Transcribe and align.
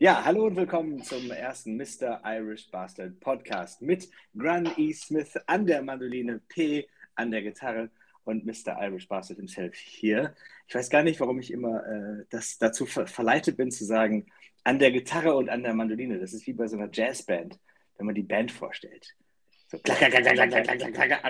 Ja, 0.00 0.24
hallo 0.24 0.46
und 0.46 0.54
willkommen 0.54 1.02
zum 1.02 1.28
ersten 1.32 1.76
Mr. 1.76 2.22
Irish 2.24 2.70
Bastard 2.70 3.18
Podcast 3.18 3.82
mit 3.82 4.08
Gran 4.36 4.70
E. 4.76 4.92
Smith 4.92 5.36
an 5.46 5.66
der 5.66 5.82
Mandoline, 5.82 6.40
P 6.48 6.86
an 7.16 7.32
der 7.32 7.42
Gitarre 7.42 7.90
und 8.22 8.46
Mr. 8.46 8.80
Irish 8.80 9.08
Bastard 9.08 9.38
himself 9.38 9.74
hier. 9.74 10.36
Ich 10.68 10.74
weiß 10.76 10.88
gar 10.88 11.02
nicht, 11.02 11.18
warum 11.18 11.40
ich 11.40 11.50
immer 11.50 11.84
äh, 11.84 12.24
das 12.30 12.58
dazu 12.58 12.86
ver 12.86 13.08
verleitet 13.08 13.56
bin 13.56 13.72
zu 13.72 13.84
sagen, 13.84 14.26
an 14.62 14.78
der 14.78 14.92
Gitarre 14.92 15.34
und 15.34 15.48
an 15.48 15.64
der 15.64 15.74
Mandoline. 15.74 16.20
Das 16.20 16.32
ist 16.32 16.46
wie 16.46 16.52
bei 16.52 16.68
so 16.68 16.76
einer 16.76 16.90
Jazzband, 16.92 17.58
wenn 17.96 18.06
man 18.06 18.14
die 18.14 18.22
Band 18.22 18.52
vorstellt. 18.52 19.16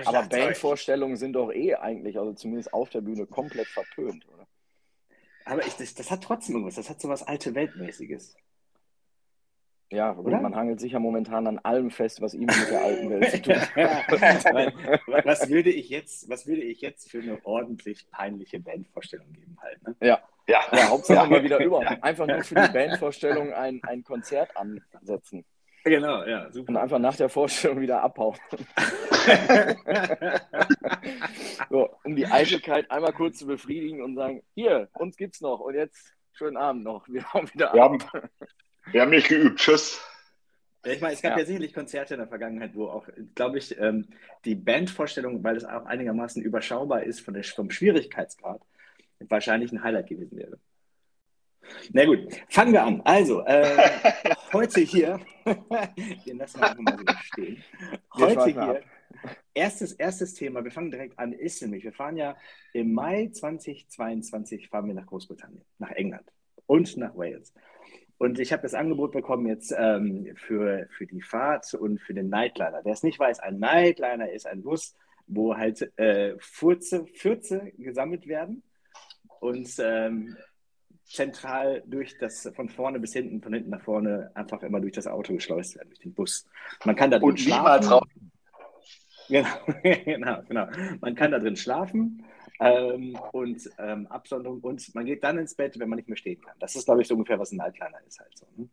Aber 0.05 0.27
Bandvorstellungen 0.29 1.17
sind 1.17 1.33
doch 1.33 1.51
eh 1.53 1.75
eigentlich, 1.75 2.19
also 2.19 2.35
zumindest 2.35 2.75
auf 2.75 2.91
der 2.91 3.01
Bühne, 3.01 3.25
komplett 3.25 3.69
verpönt, 3.69 4.29
oder? 4.29 4.47
Aber 5.47 5.67
ich, 5.67 5.73
das, 5.73 5.95
das 5.95 6.11
hat 6.11 6.23
trotzdem 6.23 6.57
irgendwas. 6.57 6.75
Das 6.75 6.91
hat 6.91 7.01
so 7.01 7.09
was 7.09 7.23
alte 7.23 7.55
Weltmäßiges. 7.55 8.37
Ja, 9.91 10.13
gut, 10.13 10.31
man 10.31 10.55
hangelt 10.55 10.81
sich 10.81 10.93
ja 10.93 10.99
momentan 10.99 11.47
an 11.47 11.59
allem 11.61 11.91
fest, 11.91 12.21
was 12.21 12.35
ihm 12.35 12.47
mit 12.47 12.71
der 12.71 12.83
alten 12.83 13.09
Welt 13.09 13.31
zu 13.31 13.41
tun 13.41 13.55
hat. 13.55 13.75
was, 15.25 15.49
würde 15.49 15.71
ich 15.71 15.89
jetzt, 15.89 16.29
was 16.29 16.47
würde 16.47 16.61
ich 16.61 16.83
jetzt 16.83 17.11
für 17.11 17.21
eine 17.21 17.39
ordentlich 17.45 18.07
peinliche 18.11 18.61
Bandvorstellung 18.61 19.33
geben 19.33 19.57
halt? 19.63 19.83
Ne? 19.83 19.97
Ja. 20.03 20.21
Ja. 20.47 20.61
ja, 20.73 20.89
Hauptsache 20.89 21.25
ja. 21.25 21.31
mal 21.31 21.43
wieder 21.43 21.59
über. 21.61 21.81
Einfach 22.03 22.27
nur 22.27 22.43
für 22.43 22.55
die 22.55 22.73
Bandvorstellung 22.73 23.53
ein, 23.53 23.81
ein 23.85 24.03
Konzert 24.03 24.55
ansetzen. 24.57 25.45
Genau, 25.85 26.25
ja, 26.25 26.51
super. 26.53 26.71
Und 26.71 26.77
einfach 26.77 26.99
nach 26.99 27.17
der 27.17 27.31
Vorstellung 27.31 27.81
wieder 27.81 28.03
abhauen. 28.03 28.37
so, 31.71 31.89
um 32.05 32.17
die 32.17 32.27
Eitelkeit 32.27 32.91
einmal 32.91 33.13
kurz 33.13 33.39
zu 33.39 33.47
befriedigen 33.47 34.03
und 34.03 34.17
sagen, 34.17 34.43
hier, 34.55 34.89
uns 34.95 35.17
gibt's 35.17 35.41
noch 35.41 35.61
und 35.61 35.75
jetzt 35.75 36.15
schönen 36.33 36.57
Abend 36.57 36.83
noch. 36.85 37.09
Wir 37.09 37.25
haben 37.33 37.49
wieder 37.53 37.73
wir 37.73 37.83
Abend. 37.83 38.13
Haben, 38.13 38.29
wir 38.93 39.03
haben 39.03 39.11
nicht 39.11 39.29
geübt. 39.29 39.59
Tschüss. 39.59 40.01
Ich 40.85 41.01
meine, 41.01 41.15
es 41.15 41.23
gab 41.23 41.33
ja. 41.33 41.39
ja 41.41 41.45
sicherlich 41.45 41.75
Konzerte 41.75 42.15
in 42.15 42.21
der 42.21 42.29
Vergangenheit, 42.29 42.75
wo 42.75 42.87
auch, 42.87 43.07
glaube 43.35 43.59
ich, 43.59 43.79
ähm, 43.79 44.07
die 44.45 44.55
Bandvorstellung, 44.55 45.43
weil 45.43 45.57
es 45.57 45.65
auch 45.65 45.85
einigermaßen 45.87 46.43
überschaubar 46.43 47.03
ist 47.03 47.21
von 47.21 47.35
der, 47.35 47.45
vom 47.45 47.71
Schwierigkeitsgrad, 47.71 48.63
wahrscheinlich 49.21 49.73
ein 49.73 49.83
Highlight 49.83 50.09
gewesen 50.09 50.39
wäre. 50.39 50.59
Na 51.93 52.05
gut, 52.05 52.29
fangen 52.49 52.73
wir 52.73 52.83
an. 52.83 53.03
Also, 53.05 53.45
äh, 53.45 53.77
heute 54.53 54.81
hier, 54.81 55.21
den 56.27 56.39
lassen 56.39 56.61
wir 56.61 56.71
einfach 56.71 56.83
mal 56.83 56.99
wieder 56.99 57.19
stehen. 57.23 57.63
Heute 58.15 58.45
hier, 58.47 58.83
erstes, 59.53 59.93
erstes 59.93 60.35
Thema, 60.35 60.65
wir 60.65 60.71
fangen 60.71 60.91
direkt 60.91 61.19
an, 61.19 61.33
ist 61.33 61.61
nämlich, 61.61 61.85
wir 61.85 61.93
fahren 61.93 62.17
ja 62.17 62.37
im 62.73 62.95
Mai 62.95 63.29
2022, 63.33 64.69
fahren 64.69 64.87
wir 64.87 64.95
nach 64.95 65.07
Großbritannien, 65.07 65.65
nach 65.79 65.91
England 65.91 66.31
und 66.67 66.97
nach 66.97 67.17
Wales. 67.17 67.53
Und 68.19 68.41
ich 68.41 68.53
habe 68.53 68.63
das 68.63 68.75
Angebot 68.75 69.13
bekommen 69.13 69.47
jetzt 69.47 69.73
ähm, 69.77 70.35
für, 70.35 70.89
für 70.91 71.07
die 71.07 71.23
Fahrt 71.23 71.73
und 71.75 72.01
für 72.01 72.15
den 72.15 72.29
Nightliner. 72.29 72.81
Wer 72.83 72.93
es 72.93 73.05
nicht 73.05 73.19
weiß, 73.19 73.39
ein 73.39 73.61
Nightliner 73.61 74.31
ist 74.31 74.47
ein 74.47 74.63
Bus, 74.63 74.97
wo 75.29 75.57
halt 75.57 75.93
äh, 75.99 76.35
Furze, 76.41 77.07
Fürze 77.07 77.73
gesammelt 77.79 78.27
werden 78.27 78.65
und 79.41 79.71
ähm, 79.79 80.37
zentral 81.05 81.83
durch 81.87 82.19
das 82.19 82.51
von 82.57 82.69
vorne 82.69 82.99
bis 82.99 83.13
hinten, 83.13 83.41
von 83.41 83.55
hinten 83.55 83.71
nach 83.71 83.83
vorne 83.83 84.33
einfach 84.35 84.63
immer 84.63 84.81
durch 84.81 84.95
das 84.95 85.07
Auto 85.07 85.35
geschleust 85.35 85.77
werden, 85.77 85.89
durch 85.91 86.01
den 86.01 86.13
Bus. 86.13 86.45
Man 86.85 86.97
kann 86.97 87.11
da 87.11 87.19
drin 87.19 87.31
und 87.31 87.41
schlafen. 87.41 88.01
Genau, 89.29 89.49
genau, 90.05 90.43
genau. 90.49 90.67
Man 91.01 91.15
kann 91.15 91.31
da 91.31 91.39
drin 91.39 91.57
schlafen 91.57 92.25
ähm, 92.61 93.19
und 93.33 93.71
ähm, 93.79 94.07
Absonderung 94.09 94.61
und 94.61 94.95
man 94.95 95.05
geht 95.05 95.23
dann 95.23 95.39
ins 95.39 95.55
Bett, 95.55 95.79
wenn 95.79 95.89
man 95.89 95.97
nicht 95.97 96.09
mehr 96.09 96.17
stehen 96.17 96.41
kann. 96.41 96.57
Das 96.59 96.75
ist, 96.77 96.87
glaube 96.87 97.03
ich, 97.03 97.09
so 97.09 97.15
ungefähr, 97.15 97.39
was 97.39 97.53
ein 97.53 97.57
Nightliner 97.57 97.99
ist 98.07 98.19
halt 98.19 98.37
so. 98.37 98.47
Ne? 98.57 98.69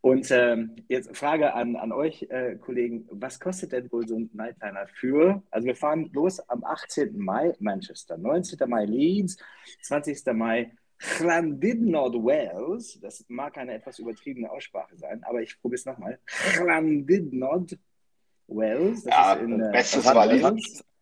Und 0.00 0.30
ähm, 0.30 0.76
jetzt 0.88 1.16
Frage 1.16 1.54
an, 1.54 1.76
an 1.76 1.92
euch, 1.92 2.26
äh, 2.30 2.56
Kollegen, 2.56 3.06
was 3.10 3.38
kostet 3.38 3.72
denn 3.72 3.90
wohl 3.92 4.06
so 4.06 4.16
ein 4.16 4.30
Nightliner 4.32 4.86
für? 4.88 5.42
Also 5.50 5.66
wir 5.66 5.76
fahren 5.76 6.10
los 6.12 6.40
am 6.48 6.64
18. 6.64 7.16
Mai 7.18 7.54
Manchester, 7.60 8.16
19. 8.18 8.68
Mai 8.68 8.84
Leeds, 8.84 9.36
20. 9.82 10.26
Mai 10.34 10.72
Llandudno 11.20 12.12
Wales, 12.24 12.98
das 13.00 13.24
mag 13.28 13.56
eine 13.56 13.74
etwas 13.74 14.00
übertriebene 14.00 14.50
Aussprache 14.50 14.96
sein, 14.96 15.22
aber 15.22 15.42
ich 15.42 15.60
probiere 15.60 15.78
es 15.78 15.86
nochmal. 15.86 16.18
Llandudno 16.56 17.66
Wales, 18.48 19.04
das 19.04 19.14
ja, 19.14 19.32
ist 19.34 19.42
in 19.42 19.60
äh, 19.60 19.70
bestes 19.70 20.06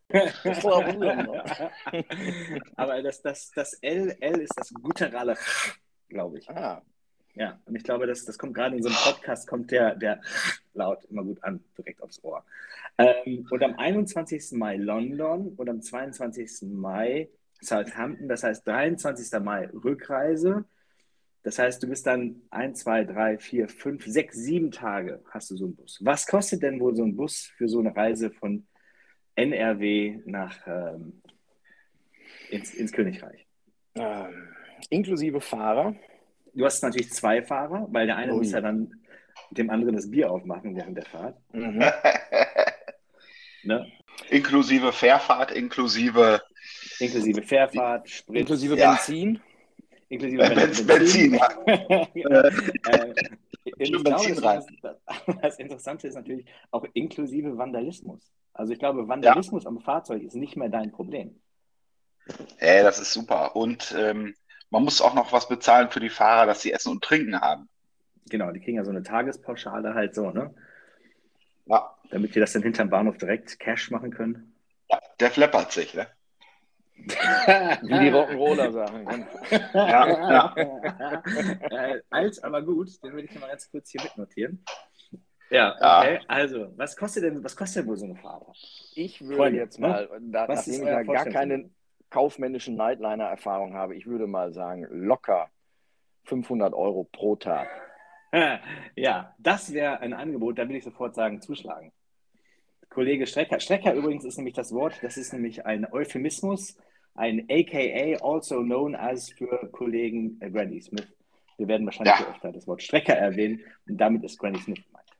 Wales. 0.08 1.70
aber 2.76 3.02
das, 3.02 3.22
das, 3.22 3.50
das 3.50 3.74
L, 3.74 4.16
L 4.20 4.40
ist 4.40 4.52
das 4.56 4.72
gutturale, 4.72 5.36
glaube 6.08 6.38
ich. 6.38 6.48
Ah. 6.50 6.82
Ja, 7.34 7.60
und 7.66 7.76
ich 7.76 7.84
glaube, 7.84 8.06
das, 8.06 8.24
das 8.24 8.38
kommt 8.38 8.54
gerade 8.54 8.76
in 8.76 8.82
so 8.82 8.88
einem 8.88 8.96
Podcast, 8.96 9.46
kommt 9.46 9.70
der, 9.70 9.94
der 9.94 10.22
laut 10.72 11.04
immer 11.04 11.22
gut 11.22 11.44
an, 11.44 11.62
direkt 11.76 12.02
aufs 12.02 12.24
Ohr. 12.24 12.42
Ähm, 12.96 13.46
und 13.50 13.62
am 13.62 13.74
21. 13.78 14.52
Mai 14.52 14.76
London 14.76 15.48
und 15.54 15.68
am 15.68 15.82
22. 15.82 16.62
Mai 16.62 17.28
Southampton, 17.60 18.28
das 18.28 18.42
heißt 18.42 18.66
23. 18.66 19.38
Mai 19.40 19.68
Rückreise. 19.68 20.64
Das 21.42 21.58
heißt, 21.58 21.82
du 21.82 21.88
bist 21.88 22.06
dann 22.06 22.42
ein, 22.50 22.74
zwei, 22.74 23.04
drei, 23.04 23.38
vier, 23.38 23.68
fünf, 23.68 24.06
sechs, 24.06 24.36
sieben 24.36 24.70
Tage 24.70 25.22
hast 25.30 25.50
du 25.50 25.56
so 25.56 25.66
einen 25.66 25.76
Bus. 25.76 25.98
Was 26.02 26.26
kostet 26.26 26.62
denn 26.62 26.80
wohl 26.80 26.96
so 26.96 27.04
ein 27.04 27.16
Bus 27.16 27.52
für 27.56 27.68
so 27.68 27.80
eine 27.80 27.94
Reise 27.94 28.30
von 28.30 28.66
NRW 29.36 30.20
nach 30.24 30.58
ähm, 30.66 31.22
ins, 32.50 32.74
ins, 32.74 32.92
Königreich? 32.92 33.46
Ähm, 33.94 34.48
inklusive 34.90 35.40
Fahrer. 35.40 35.94
Du 36.54 36.64
hast 36.64 36.82
natürlich 36.82 37.12
zwei 37.12 37.42
Fahrer, 37.42 37.86
weil 37.90 38.06
der 38.06 38.16
eine 38.16 38.32
Ui. 38.32 38.38
muss 38.38 38.52
ja 38.52 38.60
dann 38.60 38.90
dem 39.50 39.70
anderen 39.70 39.94
das 39.94 40.10
Bier 40.10 40.30
aufmachen 40.30 40.74
während 40.74 40.96
der 40.96 41.04
Fahrt. 41.04 41.36
Mhm. 41.52 41.84
ne? 43.62 43.86
Inklusive 44.30 44.92
Fährfahrt, 44.92 45.52
inklusive 45.52 46.40
Inklusive 46.98 47.42
Fährfahrt, 47.42 48.08
Sprit. 48.08 48.40
Inklusive 48.40 48.76
ja. 48.76 48.98
Benzin. 50.08 50.38
Inklusive 50.38 50.54
Benzin. 50.54 50.86
Benzin, 50.86 51.34
ja. 51.34 51.48
äh, 52.14 53.14
ich 53.78 53.92
glaube, 53.92 54.04
das, 54.40 54.66
das 55.42 55.58
Interessante 55.58 56.08
ist 56.08 56.14
natürlich 56.14 56.46
auch 56.70 56.84
inklusive 56.94 57.56
Vandalismus. 57.58 58.32
Also 58.52 58.72
ich 58.72 58.78
glaube, 58.78 59.06
Vandalismus 59.08 59.64
ja. 59.64 59.70
am 59.70 59.80
Fahrzeug 59.80 60.22
ist 60.22 60.34
nicht 60.34 60.56
mehr 60.56 60.68
dein 60.68 60.92
Problem. 60.92 61.38
Ey, 62.58 62.82
das 62.82 62.98
ist 62.98 63.12
super. 63.12 63.54
Und 63.54 63.94
ähm, 63.96 64.34
man 64.70 64.84
muss 64.84 65.00
auch 65.00 65.14
noch 65.14 65.32
was 65.32 65.48
bezahlen 65.48 65.90
für 65.90 66.00
die 66.00 66.08
Fahrer, 66.08 66.46
dass 66.46 66.62
sie 66.62 66.72
Essen 66.72 66.92
und 66.92 67.04
Trinken 67.04 67.40
haben. 67.40 67.68
Genau, 68.28 68.50
die 68.50 68.60
kriegen 68.60 68.76
ja 68.76 68.84
so 68.84 68.90
eine 68.90 69.02
Tagespauschale 69.02 69.94
halt 69.94 70.14
so, 70.14 70.30
ne? 70.30 70.54
Ja. 71.66 71.92
Damit 72.10 72.34
wir 72.34 72.40
das 72.40 72.52
dann 72.52 72.62
hinterm 72.62 72.90
Bahnhof 72.90 73.18
direkt 73.18 73.58
Cash 73.58 73.90
machen 73.90 74.10
können. 74.10 74.54
Ja, 74.90 75.00
der 75.20 75.30
flappert 75.30 75.72
sich, 75.72 75.94
ne? 75.94 76.06
Wie 76.96 77.98
die 78.00 78.10
Rock'n'Roller 78.10 78.72
sagen. 78.72 79.26
ja, 79.74 80.54
ja. 80.54 80.54
äh, 81.70 82.00
alt, 82.10 82.42
aber 82.42 82.62
gut, 82.62 83.02
den 83.02 83.12
würde 83.12 83.28
ich 83.30 83.40
mal 83.40 83.48
ganz 83.48 83.70
kurz 83.70 83.90
hier 83.90 84.02
mitnotieren. 84.02 84.64
Ja, 85.50 85.74
okay. 85.76 86.20
Also, 86.26 86.72
was 86.76 86.96
kostet 86.96 87.24
denn, 87.24 87.44
was 87.44 87.56
kostet 87.56 87.82
denn 87.82 87.88
wohl 87.88 87.96
so 87.96 88.06
eine 88.06 88.16
Farbe? 88.16 88.52
Ich 88.94 89.20
würde 89.22 89.36
Freunde, 89.36 89.58
jetzt 89.58 89.78
ne? 89.78 89.88
mal, 89.88 90.08
da, 90.20 90.46
nachdem 90.48 90.74
ich 90.74 90.80
ja 90.80 91.02
gar 91.02 91.26
keine 91.26 91.70
kaufmännischen 92.10 92.76
Nightliner-Erfahrung 92.76 93.74
habe, 93.74 93.94
ich 93.94 94.06
würde 94.06 94.26
mal 94.26 94.52
sagen, 94.52 94.86
locker 94.90 95.50
500 96.24 96.74
Euro 96.74 97.04
pro 97.04 97.36
Tag. 97.36 97.68
Ja, 98.96 99.34
das 99.38 99.72
wäre 99.72 100.00
ein 100.00 100.12
Angebot, 100.12 100.58
da 100.58 100.68
will 100.68 100.76
ich 100.76 100.84
sofort 100.84 101.14
sagen, 101.14 101.40
zuschlagen. 101.40 101.92
Kollege 102.96 103.26
Strecker. 103.26 103.60
Strecker 103.60 103.92
übrigens 103.92 104.24
ist 104.24 104.38
nämlich 104.38 104.54
das 104.54 104.72
Wort, 104.72 104.94
das 105.02 105.18
ist 105.18 105.30
nämlich 105.34 105.66
ein 105.66 105.86
Euphemismus 105.92 106.78
ein 107.14 107.46
AKA, 107.50 108.24
also 108.24 108.62
known 108.62 108.94
as 108.94 109.28
für 109.28 109.68
Kollegen 109.70 110.40
äh, 110.40 110.50
Granny 110.50 110.80
Smith. 110.80 111.06
Wir 111.58 111.68
werden 111.68 111.84
wahrscheinlich 111.84 112.18
ja. 112.18 112.26
öfter 112.26 112.52
das 112.52 112.66
Wort 112.66 112.82
Strecker 112.82 113.12
erwähnen 113.12 113.60
und 113.86 113.98
damit 113.98 114.24
ist 114.24 114.38
Granny 114.38 114.58
Smith 114.60 114.82
gemeint. 114.82 115.10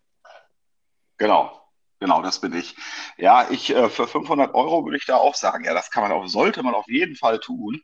Genau, 1.19 1.69
genau, 2.01 2.23
das 2.23 2.41
bin 2.41 2.55
ich. 2.55 2.75
Ja, 3.19 3.47
ich 3.51 3.69
äh, 3.69 3.91
für 3.91 4.09
500 4.09 4.55
Euro 4.55 4.87
würde 4.87 4.97
ich 4.97 5.05
da 5.05 5.17
auch 5.17 5.35
sagen, 5.35 5.65
ja, 5.65 5.75
das 5.75 5.91
kann 5.91 6.03
man 6.03 6.13
auch, 6.13 6.27
sollte 6.29 6.63
man 6.63 6.75
auf 6.75 6.89
jeden 6.89 7.15
Fall 7.15 7.41
tun. 7.41 7.83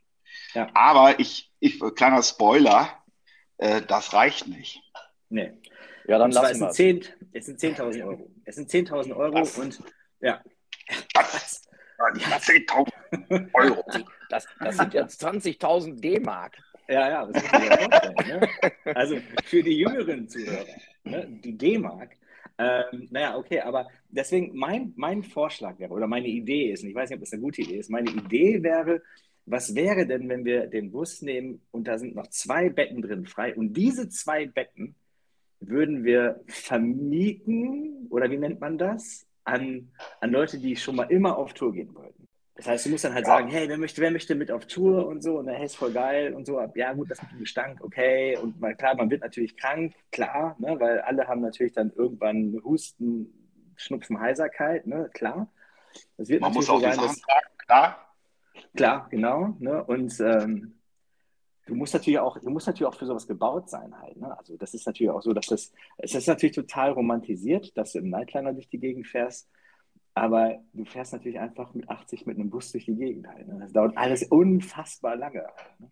Ja. 0.55 0.71
Aber 0.73 1.19
ich, 1.19 1.51
ich, 1.59 1.79
kleiner 1.95 2.23
Spoiler, 2.23 2.89
äh, 3.57 3.83
das 3.83 4.13
reicht 4.13 4.47
nicht. 4.47 4.81
Nee. 5.29 5.53
Ja, 6.07 6.17
dann 6.17 6.31
lassen 6.31 6.61
wir 6.61 6.69
es. 6.69 6.77
Sind 6.77 7.03
10, 7.03 7.29
es 7.33 7.45
sind 7.45 7.59
10.000 7.59 8.07
Euro. 8.07 8.32
Es 8.45 8.55
sind 8.55 8.69
10.000 8.69 9.15
Euro 9.15 9.41
Was? 9.41 9.57
und 9.57 9.79
ja. 10.19 10.41
Was? 11.13 11.67
10.000 11.99 13.49
Euro. 13.53 13.83
Das, 14.29 14.47
das 14.59 14.77
sind 14.77 14.95
jetzt 14.95 15.23
20.000 15.23 15.99
D-Mark. 16.01 16.57
Ja, 16.87 17.07
ja, 17.07 17.25
das 17.27 17.43
muss 17.43 17.51
man 17.51 17.65
ja 17.65 17.77
vorstellen. 17.77 18.39
Ne? 18.39 18.95
Also 18.95 19.17
für 19.45 19.61
die 19.61 19.77
jüngeren 19.77 20.27
Zuhörer, 20.27 20.65
ne? 21.03 21.27
die 21.43 21.55
D-Mark. 21.55 22.17
Ähm, 22.57 23.07
naja, 23.11 23.37
okay, 23.37 23.61
aber 23.61 23.87
deswegen 24.09 24.57
mein, 24.57 24.93
mein 24.95 25.21
Vorschlag 25.21 25.77
wäre, 25.77 25.91
oder 25.91 26.07
meine 26.07 26.27
Idee 26.27 26.71
ist, 26.71 26.83
und 26.83 26.89
ich 26.89 26.95
weiß 26.95 27.09
nicht, 27.09 27.17
ob 27.17 27.23
das 27.23 27.33
eine 27.33 27.43
gute 27.43 27.61
Idee 27.61 27.77
ist, 27.77 27.91
meine 27.91 28.09
Idee 28.09 28.63
wäre, 28.63 29.03
was 29.45 29.75
wäre 29.75 30.07
denn, 30.07 30.29
wenn 30.29 30.45
wir 30.45 30.67
den 30.67 30.91
Bus 30.91 31.21
nehmen 31.21 31.61
und 31.71 31.87
da 31.87 31.97
sind 31.97 32.15
noch 32.15 32.27
zwei 32.27 32.69
Betten 32.69 33.01
drin 33.01 33.25
frei 33.25 33.55
und 33.55 33.73
diese 33.73 34.09
zwei 34.09 34.45
Betten 34.47 34.95
würden 35.67 36.03
wir 36.03 36.41
vermieten, 36.47 38.07
oder 38.09 38.29
wie 38.29 38.37
nennt 38.37 38.59
man 38.59 38.77
das, 38.77 39.25
an, 39.43 39.91
an 40.21 40.31
Leute, 40.31 40.57
die 40.57 40.75
schon 40.75 40.95
mal 40.95 41.11
immer 41.11 41.37
auf 41.37 41.53
Tour 41.53 41.73
gehen 41.73 41.93
wollten. 41.95 42.27
Das 42.55 42.67
heißt, 42.67 42.85
du 42.85 42.89
musst 42.91 43.03
dann 43.03 43.13
halt 43.13 43.25
ja. 43.25 43.33
sagen, 43.33 43.47
hey, 43.47 43.67
wer 43.67 43.77
möchte, 43.77 43.99
wer 44.01 44.11
möchte 44.11 44.35
mit 44.35 44.51
auf 44.51 44.67
Tour 44.67 45.07
und 45.07 45.23
so, 45.23 45.39
und 45.39 45.47
dann, 45.47 45.55
hey, 45.55 45.65
ist 45.65 45.75
voll 45.75 45.91
geil 45.91 46.33
und 46.33 46.45
so. 46.45 46.61
Ja, 46.75 46.93
gut, 46.93 47.09
das 47.09 47.21
mit 47.21 47.31
dem 47.31 47.39
Gestank, 47.39 47.83
okay. 47.83 48.37
Und 48.37 48.59
mal, 48.61 48.75
klar, 48.75 48.95
man 48.95 49.09
wird 49.09 49.21
natürlich 49.21 49.57
krank, 49.57 49.93
klar, 50.11 50.55
ne, 50.59 50.79
weil 50.79 51.01
alle 51.01 51.27
haben 51.27 51.41
natürlich 51.41 51.73
dann 51.73 51.91
irgendwann 51.95 52.61
Husten, 52.63 53.33
Schnupfen, 53.75 54.19
Heiserkeit, 54.19 54.85
ne, 54.85 55.09
klar. 55.13 55.51
Das 56.17 56.29
wird 56.29 56.41
man 56.41 56.53
muss 56.53 56.69
auch 56.69 56.79
sein, 56.79 56.97
dass, 56.97 57.15
sagen, 57.15 57.47
klar. 57.65 58.07
Klar, 58.75 59.07
genau. 59.09 59.55
Ne, 59.59 59.83
und 59.83 60.19
ähm, 60.19 60.75
du 61.65 61.75
musst 61.75 61.93
natürlich 61.93 62.19
auch, 62.19 62.37
du 62.37 62.49
musst 62.49 62.67
natürlich 62.67 62.87
auch 62.87 62.97
für 62.97 63.05
sowas 63.05 63.27
gebaut 63.27 63.69
sein 63.69 63.97
halt. 63.99 64.17
Ne? 64.17 64.37
Also 64.37 64.57
das 64.57 64.73
ist 64.73 64.85
natürlich 64.85 65.11
auch 65.11 65.21
so, 65.21 65.33
dass 65.33 65.47
das, 65.47 65.73
es 65.97 66.15
ist 66.15 66.27
natürlich 66.27 66.55
total 66.55 66.91
romantisiert, 66.91 67.75
dass 67.77 67.93
du 67.93 67.99
im 67.99 68.09
Nightliner 68.09 68.53
durch 68.53 68.69
die 68.69 68.79
Gegend 68.79 69.07
fährst. 69.07 69.49
Aber 70.15 70.59
du 70.73 70.85
fährst 70.85 71.13
natürlich 71.13 71.39
einfach 71.39 71.73
mit 71.73 71.89
80 71.89 72.27
mit 72.27 72.37
einem 72.37 72.49
Bus 72.49 72.71
durch 72.71 72.85
die 72.85 72.95
Gegend 72.95 73.27
halt. 73.27 73.47
Ne? 73.47 73.57
Das 73.59 73.73
dauert 73.73 73.97
alles 73.97 74.23
unfassbar 74.23 75.15
lange. 75.15 75.41
Halt, 75.41 75.79
ne? 75.79 75.91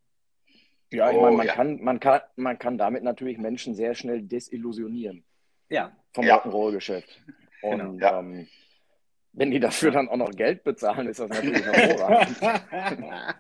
Ja, 0.92 1.10
ich 1.10 1.18
oh, 1.18 1.22
meine, 1.22 1.38
man, 1.38 1.48
ja. 1.48 1.54
kann, 1.54 1.82
man, 1.82 2.00
kann, 2.00 2.22
man 2.36 2.60
kann 2.60 2.78
damit 2.78 3.04
natürlich 3.04 3.38
Menschen 3.38 3.76
sehr 3.76 3.96
schnell 3.96 4.22
desillusionieren. 4.22 5.24
Ja. 5.70 5.96
Vom 6.14 6.26
ja. 6.26 6.38
Rock'n'Roll-Geschäft. 6.38 7.24
Und 7.62 7.80
genau. 7.80 7.94
ja. 7.94 8.20
ähm, 8.20 8.48
wenn 9.34 9.52
die 9.52 9.60
dafür 9.60 9.92
dann 9.92 10.10
auch 10.10 10.18
noch 10.18 10.32
Geld 10.32 10.64
bezahlen, 10.64 11.08
ist 11.08 11.20
das 11.20 11.30
natürlich 11.30 11.64
hervorragend. 11.64 12.38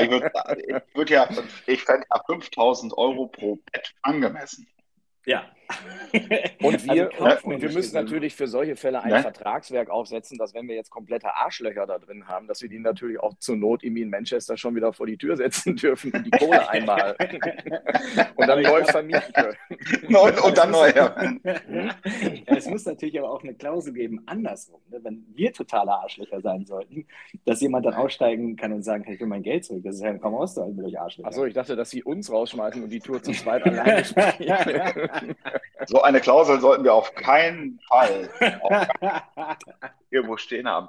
ich 0.00 0.10
würde 0.10 0.30
würd 0.94 1.10
ja, 1.10 1.28
ich 1.66 1.82
fände 1.82 2.06
ja 2.10 2.22
5000 2.26 2.96
Euro 2.96 3.26
pro 3.26 3.56
Bett 3.72 3.94
angemessen. 4.02 4.66
Ja. 5.26 5.50
Und 6.62 6.84
wir, 6.86 7.10
also 7.20 7.46
und 7.46 7.62
wir 7.62 7.72
müssen 7.72 7.94
natürlich 7.94 8.34
für 8.34 8.48
solche 8.48 8.76
Fälle 8.76 9.02
ein 9.02 9.10
ne? 9.10 9.20
Vertragswerk 9.20 9.90
aufsetzen, 9.90 10.38
dass 10.38 10.54
wenn 10.54 10.66
wir 10.66 10.74
jetzt 10.74 10.90
komplette 10.90 11.34
Arschlöcher 11.34 11.86
da 11.86 11.98
drin 11.98 12.26
haben, 12.26 12.46
dass 12.46 12.62
wir 12.62 12.68
die 12.68 12.78
natürlich 12.78 13.20
auch 13.20 13.34
zur 13.38 13.56
Not 13.56 13.84
irgendwie 13.84 14.02
in 14.02 14.10
Manchester 14.10 14.56
schon 14.56 14.74
wieder 14.74 14.92
vor 14.92 15.06
die 15.06 15.16
Tür 15.16 15.36
setzen 15.36 15.76
dürfen 15.76 16.12
und 16.12 16.24
die 16.24 16.30
Kohle 16.30 16.68
einmal 16.70 17.16
und 18.36 18.46
dann 18.46 18.62
neu 18.62 18.84
vermieten 18.84 19.32
können. 19.32 19.56
Und, 20.08 20.42
und 20.42 20.58
dann 20.58 20.70
neu. 20.70 20.88
Ja. 20.88 21.14
es 22.46 22.66
muss 22.66 22.86
natürlich 22.86 23.18
aber 23.18 23.30
auch 23.30 23.42
eine 23.42 23.54
Klausel 23.54 23.92
geben, 23.92 24.22
andersrum. 24.26 24.80
Ne? 24.90 25.00
Wenn 25.02 25.26
wir 25.34 25.52
totale 25.52 25.92
Arschlöcher 25.92 26.40
sein 26.40 26.64
sollten, 26.64 27.06
dass 27.44 27.60
jemand 27.60 27.86
dann 27.86 27.94
aussteigen 27.94 28.56
kann 28.56 28.72
und 28.72 28.82
sagen 28.82 29.04
kann, 29.04 29.14
ich 29.14 29.20
will 29.20 29.26
mein 29.26 29.42
Geld 29.42 29.64
zurück. 29.64 29.82
Das 29.84 29.96
ist 29.96 30.02
ja, 30.02 30.14
komm 30.14 30.34
aus, 30.34 30.54
da 30.54 30.66
mit 30.66 30.84
euch 30.84 30.98
Arschlöcher. 30.98 31.28
Achso, 31.28 31.44
ich 31.44 31.54
dachte, 31.54 31.76
dass 31.76 31.90
sie 31.90 32.02
uns 32.02 32.30
rausschmeißen 32.32 32.82
und 32.82 32.90
die 32.90 33.00
Tour 33.00 33.22
zu 33.22 33.32
zweit 33.32 33.64
alleine 33.64 34.04
spielen. 34.04 35.36
So 35.86 36.02
eine 36.02 36.20
Klausel 36.20 36.60
sollten 36.60 36.84
wir 36.84 36.94
auf 36.94 37.14
keinen 37.14 37.80
Fall 37.88 38.28
irgendwo 40.10 40.36
stehen 40.36 40.68
haben. 40.68 40.88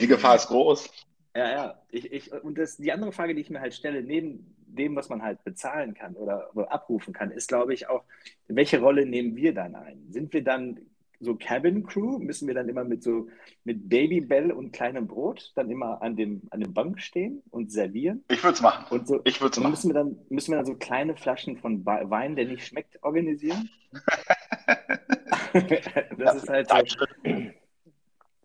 Die 0.00 0.06
Gefahr 0.06 0.36
ist 0.36 0.48
groß. 0.48 0.90
Ja, 1.34 1.50
ja. 1.50 1.82
Ich, 1.90 2.12
ich, 2.12 2.32
und 2.32 2.58
das, 2.58 2.76
die 2.76 2.92
andere 2.92 3.12
Frage, 3.12 3.34
die 3.34 3.40
ich 3.40 3.50
mir 3.50 3.60
halt 3.60 3.74
stelle, 3.74 4.02
neben 4.02 4.56
dem, 4.66 4.96
was 4.96 5.08
man 5.08 5.22
halt 5.22 5.42
bezahlen 5.44 5.94
kann 5.94 6.14
oder, 6.14 6.50
oder 6.54 6.70
abrufen 6.72 7.14
kann, 7.14 7.30
ist, 7.30 7.48
glaube 7.48 7.74
ich, 7.74 7.88
auch, 7.88 8.04
welche 8.48 8.80
Rolle 8.80 9.06
nehmen 9.06 9.36
wir 9.36 9.54
dann 9.54 9.74
ein? 9.74 10.06
Sind 10.10 10.32
wir 10.32 10.44
dann 10.44 10.80
so 11.20 11.34
Cabin 11.34 11.84
Crew 11.84 12.18
müssen 12.18 12.46
wir 12.46 12.54
dann 12.54 12.68
immer 12.68 12.84
mit 12.84 13.02
so 13.02 13.28
mit 13.64 13.88
Babybell 13.88 14.52
und 14.52 14.72
kleinem 14.72 15.06
Brot 15.06 15.52
dann 15.56 15.70
immer 15.70 16.00
an 16.02 16.16
dem 16.16 16.42
an 16.50 16.60
dem 16.60 16.72
Bank 16.72 17.00
stehen 17.00 17.42
und 17.50 17.72
servieren. 17.72 18.24
Ich 18.28 18.42
würde 18.42 18.54
es 18.54 18.62
machen. 18.62 18.86
Und 18.90 19.08
so, 19.08 19.20
ich 19.24 19.40
würde 19.40 19.60
machen. 19.60 19.70
Müssen 19.70 19.88
wir 19.90 19.94
dann 19.94 20.18
müssen 20.28 20.52
wir 20.52 20.56
dann 20.56 20.66
so 20.66 20.74
kleine 20.74 21.16
Flaschen 21.16 21.56
von 21.56 21.84
Wein, 21.84 22.36
der 22.36 22.46
nicht 22.46 22.66
schmeckt, 22.66 23.02
organisieren? 23.02 23.68
das 26.18 26.36
ist 26.36 26.48
halt 26.48 26.70
so. 26.70 27.04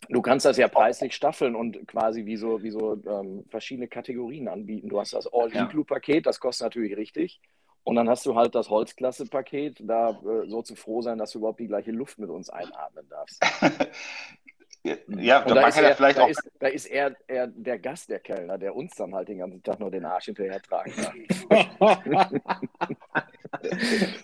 Du 0.10 0.22
kannst 0.22 0.46
das 0.46 0.58
ja 0.58 0.68
preislich 0.68 1.16
staffeln 1.16 1.56
und 1.56 1.88
quasi 1.88 2.26
wie 2.26 2.36
so, 2.36 2.62
wie 2.62 2.72
so 2.72 3.02
ähm, 3.08 3.46
verschiedene 3.50 3.88
Kategorien 3.88 4.48
anbieten. 4.48 4.90
Du 4.90 5.00
hast 5.00 5.14
das 5.14 5.32
All-Include-Paket, 5.32 6.26
das 6.26 6.40
kostet 6.40 6.66
natürlich 6.66 6.98
richtig. 6.98 7.40
Und 7.84 7.96
dann 7.96 8.08
hast 8.10 8.26
du 8.26 8.36
halt 8.36 8.56
das 8.56 8.70
Holzklasse-Paket, 8.70 9.82
da 9.82 10.12
äh, 10.12 10.48
so 10.48 10.62
zu 10.62 10.76
froh 10.76 11.02
sein, 11.02 11.18
dass 11.18 11.32
du 11.32 11.40
überhaupt 11.40 11.60
die 11.60 11.68
gleiche 11.68 11.92
Luft 11.92 12.18
mit 12.18 12.30
uns 12.30 12.50
einatmen 12.50 13.08
darfst. 13.10 13.44
ja, 15.08 15.44
und 15.44 15.54
da 15.54 15.68
ist, 15.68 15.78
er, 15.78 15.96
vielleicht 15.96 16.18
da 16.18 16.24
auch. 16.24 16.30
Ist, 16.30 16.50
da 16.60 16.68
ist 16.68 16.86
er, 16.86 17.16
er 17.28 17.48
der 17.48 17.80
Gast, 17.80 18.10
der 18.10 18.20
Kellner, 18.20 18.58
der 18.58 18.74
uns 18.74 18.96
dann 18.96 19.14
halt 19.14 19.28
den 19.28 19.40
ganzen 19.40 19.62
Tag 19.64 19.82
nur 19.82 19.92
den 19.92 20.06
Arsch 20.06 20.26
hinterher 20.26 20.62
tragen 20.62 20.94
kann. 20.94 21.26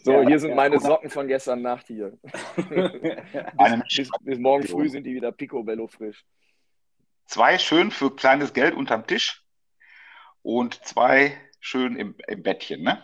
so, 0.04 0.12
ja, 0.14 0.22
hier 0.22 0.40
sind 0.40 0.52
ja, 0.52 0.56
meine 0.56 0.80
Socken 0.80 1.10
von 1.10 1.28
gestern 1.28 1.62
Nacht 1.62 1.88
hier. 1.88 2.18
bis, 2.56 4.10
bis, 4.22 4.40
morgen 4.40 4.64
früh 4.64 4.88
sind 4.88 5.04
die 5.04 5.16
wieder 5.16 5.34
picobello 5.34 5.88
frisch. 5.88 6.24
Zwei 7.26 7.58
schön 7.58 7.92
für 7.92 8.16
kleines 8.16 8.54
Geld 8.54 8.74
unterm 8.74 9.06
Tisch 9.06 9.44
und 10.44 10.76
zwei 10.86 11.38
schön 11.60 11.98
im, 11.98 12.16
im 12.28 12.42
Bettchen, 12.42 12.84
ne? 12.84 13.04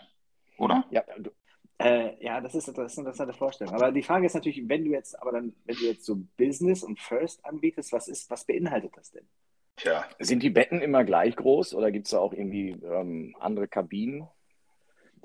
Oder? 0.58 0.84
Ja, 0.90 1.02
du, 1.18 1.30
äh, 1.78 2.24
ja, 2.24 2.40
das 2.40 2.54
ist, 2.54 2.68
das 2.68 2.92
ist 2.92 2.98
eine 2.98 3.08
interessante 3.08 3.34
Vorstellung. 3.34 3.74
Aber 3.74 3.92
die 3.92 4.02
Frage 4.02 4.26
ist 4.26 4.34
natürlich, 4.34 4.66
wenn 4.66 4.84
du 4.84 4.90
jetzt, 4.90 5.20
aber 5.20 5.32
dann, 5.32 5.54
wenn 5.66 5.76
du 5.76 5.84
jetzt 5.84 6.06
so 6.06 6.16
Business 6.36 6.82
und 6.82 6.98
First 6.98 7.44
anbietest, 7.44 7.92
was 7.92 8.08
ist, 8.08 8.30
was 8.30 8.44
beinhaltet 8.44 8.96
das 8.96 9.10
denn? 9.10 9.28
Tja. 9.76 10.06
Sind 10.18 10.42
die 10.42 10.48
Betten 10.48 10.80
immer 10.80 11.04
gleich 11.04 11.36
groß 11.36 11.74
oder 11.74 11.90
gibt 11.90 12.06
es 12.06 12.12
da 12.12 12.18
auch 12.18 12.32
irgendwie 12.32 12.70
ähm, 12.70 13.36
andere 13.40 13.68
Kabinen? 13.68 14.26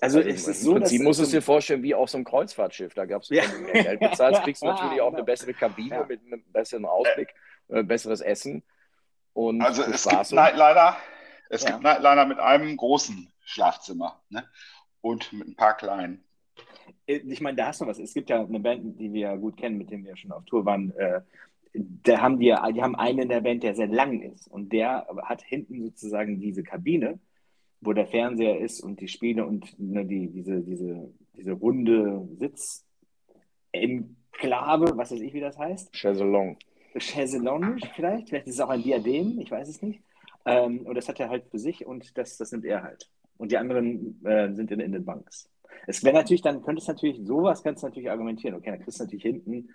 Also, 0.01 0.17
also 0.17 0.29
ist 0.29 0.47
es 0.47 0.61
so, 0.61 0.73
Prinzip 0.73 0.99
dass 0.99 1.05
musst 1.05 1.19
du 1.19 1.23
es 1.23 1.29
dir 1.29 1.41
vorstellen 1.41 1.83
wie 1.83 1.95
auf 1.95 2.09
so 2.09 2.17
einem 2.17 2.25
Kreuzfahrtschiff. 2.25 2.93
Da 2.95 3.05
gab 3.05 3.21
es, 3.21 3.29
ja. 3.29 3.43
mehr 3.71 3.83
Geld 3.83 3.99
bezahlst, 4.01 4.41
kriegst 4.43 4.61
du 4.61 4.65
natürlich 4.65 4.99
auch 4.99 5.13
eine 5.13 5.23
bessere 5.23 5.53
Kabine 5.53 5.95
ja. 5.95 6.05
mit 6.05 6.19
einem 6.25 6.43
besseren 6.51 6.85
Ausblick, 6.85 7.33
äh, 7.69 7.83
besseres 7.83 8.19
Essen. 8.19 8.63
Und 9.33 9.61
also 9.61 9.83
es 9.83 10.05
gibt 10.05 10.31
leider, 10.31 10.97
es 11.49 11.63
ja. 11.63 11.77
gibt 11.77 11.83
leider 11.83 12.25
mit 12.25 12.39
einem 12.39 12.75
großen 12.75 13.31
Schlafzimmer. 13.45 14.21
Ne? 14.29 14.43
Und 15.01 15.33
mit 15.33 15.47
ein 15.47 15.55
paar 15.55 15.75
kleinen. 15.75 16.23
Äh, 17.07 17.17
ich 17.17 17.41
meine, 17.41 17.57
da 17.57 17.67
hast 17.67 17.81
du 17.81 17.87
was. 17.87 17.99
Es 17.99 18.13
gibt 18.13 18.29
ja 18.29 18.43
eine 18.43 18.59
Band, 18.59 18.99
die 18.99 19.11
wir 19.13 19.21
ja 19.21 19.35
gut 19.35 19.57
kennen, 19.57 19.77
mit 19.77 19.91
der 19.91 20.03
wir 20.03 20.15
schon 20.15 20.31
auf 20.31 20.45
Tour 20.45 20.65
waren. 20.65 20.91
Äh, 20.95 21.21
da 21.73 22.21
haben 22.21 22.39
die, 22.39 22.53
die 22.73 22.81
haben 22.81 22.95
einen 22.95 23.19
in 23.19 23.29
der 23.29 23.41
Band, 23.41 23.63
der 23.63 23.75
sehr 23.75 23.87
lang 23.87 24.21
ist. 24.21 24.47
Und 24.47 24.73
der 24.73 25.07
hat 25.23 25.41
hinten 25.41 25.81
sozusagen 25.81 26.39
diese 26.39 26.63
Kabine, 26.63 27.19
wo 27.79 27.93
der 27.93 28.07
Fernseher 28.07 28.59
ist 28.59 28.81
und 28.81 28.99
die 28.99 29.07
Spiele 29.07 29.45
und 29.45 29.79
ne, 29.79 30.05
die, 30.05 30.27
diese, 30.27 30.61
diese, 30.61 31.13
diese 31.33 31.53
runde 31.53 32.27
Sitzenklave, 33.73 34.97
was 34.97 35.11
weiß 35.11 35.21
ich, 35.21 35.33
wie 35.33 35.39
das 35.39 35.57
heißt. 35.57 35.93
Chaiselong. 35.93 36.57
Chaiselong 36.97 37.79
vielleicht. 37.95 38.27
Vielleicht 38.29 38.47
ist 38.47 38.55
es 38.55 38.59
auch 38.59 38.69
ein 38.69 38.83
Diadem, 38.83 39.39
ich 39.39 39.49
weiß 39.49 39.69
es 39.69 39.81
nicht. 39.81 40.01
Ähm, 40.45 40.81
und 40.85 40.95
das 40.95 41.07
hat 41.07 41.21
er 41.21 41.29
halt 41.29 41.45
für 41.49 41.59
sich 41.59 41.85
und 41.85 42.17
das, 42.17 42.37
das 42.37 42.51
nimmt 42.51 42.65
er 42.65 42.83
halt 42.83 43.09
und 43.41 43.51
die 43.51 43.57
anderen 43.57 44.23
äh, 44.23 44.53
sind 44.53 44.69
in, 44.69 44.79
in 44.79 44.91
den 44.91 45.03
Banks. 45.03 45.49
Es 45.87 46.03
wäre 46.03 46.15
natürlich, 46.15 46.43
dann 46.43 46.61
könnte 46.61 46.79
es 46.79 46.87
natürlich, 46.87 47.25
sowas 47.25 47.63
kannst 47.63 47.81
du 47.81 47.87
natürlich 47.87 48.11
argumentieren. 48.11 48.53
Okay, 48.53 48.69
dann 48.69 48.83
kriegst 48.83 48.99
du 48.99 49.03
natürlich 49.03 49.23
hinten 49.23 49.69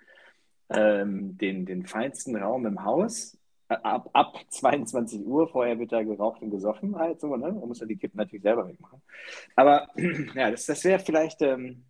ähm, 0.69 1.37
den, 1.37 1.65
den 1.65 1.85
feinsten 1.85 2.37
Raum 2.37 2.65
im 2.65 2.85
Haus. 2.85 3.37
Ab, 3.67 4.09
ab 4.13 4.37
22 4.47 5.25
Uhr, 5.25 5.49
vorher 5.49 5.77
wird 5.79 5.91
da 5.91 6.01
geraucht 6.01 6.41
und 6.41 6.49
gesoffen, 6.49 6.95
halt 6.95 7.19
so, 7.19 7.35
ne? 7.35 7.51
Man 7.51 7.67
muss 7.67 7.81
ja 7.81 7.85
die 7.85 7.97
Kippen 7.97 8.17
natürlich 8.17 8.43
selber 8.43 8.65
wegmachen. 8.65 9.01
Aber 9.57 9.89
ja, 10.33 10.49
das, 10.49 10.65
das 10.65 10.85
wäre 10.85 10.99
vielleicht, 10.99 11.41
ähm, 11.41 11.83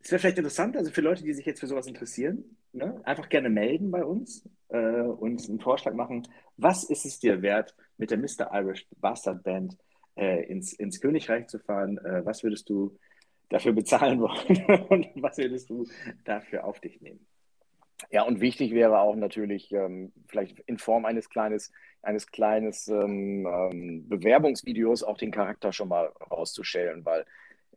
das 0.00 0.20
vielleicht 0.20 0.38
interessant, 0.38 0.76
also 0.76 0.90
für 0.90 1.00
Leute, 1.00 1.22
die 1.22 1.32
sich 1.32 1.46
jetzt 1.46 1.60
für 1.60 1.68
sowas 1.68 1.86
interessieren, 1.86 2.56
ne? 2.72 3.00
einfach 3.04 3.28
gerne 3.28 3.50
melden 3.50 3.92
bei 3.92 4.04
uns 4.04 4.48
äh, 4.70 5.02
und 5.02 5.48
einen 5.48 5.60
Vorschlag 5.60 5.94
machen. 5.94 6.26
Was 6.56 6.82
ist 6.82 7.06
es 7.06 7.20
dir 7.20 7.40
wert, 7.42 7.76
mit 7.98 8.10
der 8.10 8.18
Mr. 8.18 8.50
Irish 8.52 8.88
Bastard 9.00 9.44
Band 9.44 9.76
äh, 10.16 10.44
ins, 10.44 10.72
ins 10.72 11.00
Königreich 11.00 11.46
zu 11.46 11.58
fahren, 11.58 11.98
äh, 11.98 12.24
was 12.24 12.42
würdest 12.42 12.68
du 12.68 12.98
dafür 13.48 13.72
bezahlen 13.72 14.20
wollen 14.20 14.82
und 14.88 15.08
was 15.16 15.38
würdest 15.38 15.70
du 15.70 15.86
dafür 16.24 16.64
auf 16.64 16.80
dich 16.80 17.00
nehmen? 17.00 17.26
Ja, 18.10 18.22
und 18.22 18.40
wichtig 18.40 18.72
wäre 18.72 19.00
auch 19.00 19.16
natürlich 19.16 19.72
ähm, 19.72 20.12
vielleicht 20.26 20.60
in 20.60 20.78
Form 20.78 21.06
eines 21.06 21.30
kleines, 21.30 21.72
eines 22.02 22.26
kleines 22.26 22.88
ähm, 22.88 23.46
ähm, 23.46 24.08
Bewerbungsvideos 24.08 25.02
auch 25.02 25.16
den 25.16 25.30
Charakter 25.30 25.72
schon 25.72 25.88
mal 25.88 26.12
rauszustellen, 26.30 27.04
weil 27.06 27.24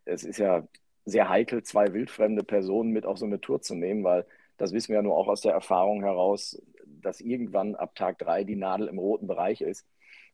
es 0.04 0.24
ist 0.24 0.38
ja 0.38 0.66
sehr 1.06 1.28
heikel, 1.28 1.62
zwei 1.62 1.92
wildfremde 1.94 2.44
Personen 2.44 2.90
mit 2.90 3.06
auf 3.06 3.18
so 3.18 3.24
eine 3.24 3.40
Tour 3.40 3.62
zu 3.62 3.74
nehmen, 3.74 4.04
weil 4.04 4.26
das 4.58 4.72
wissen 4.72 4.88
wir 4.88 4.96
ja 4.96 5.02
nur 5.02 5.16
auch 5.16 5.28
aus 5.28 5.40
der 5.40 5.52
Erfahrung 5.52 6.02
heraus, 6.02 6.60
dass 6.84 7.22
irgendwann 7.22 7.74
ab 7.74 7.94
Tag 7.94 8.18
drei 8.18 8.44
die 8.44 8.56
Nadel 8.56 8.88
im 8.88 8.98
roten 8.98 9.26
Bereich 9.26 9.62
ist. 9.62 9.86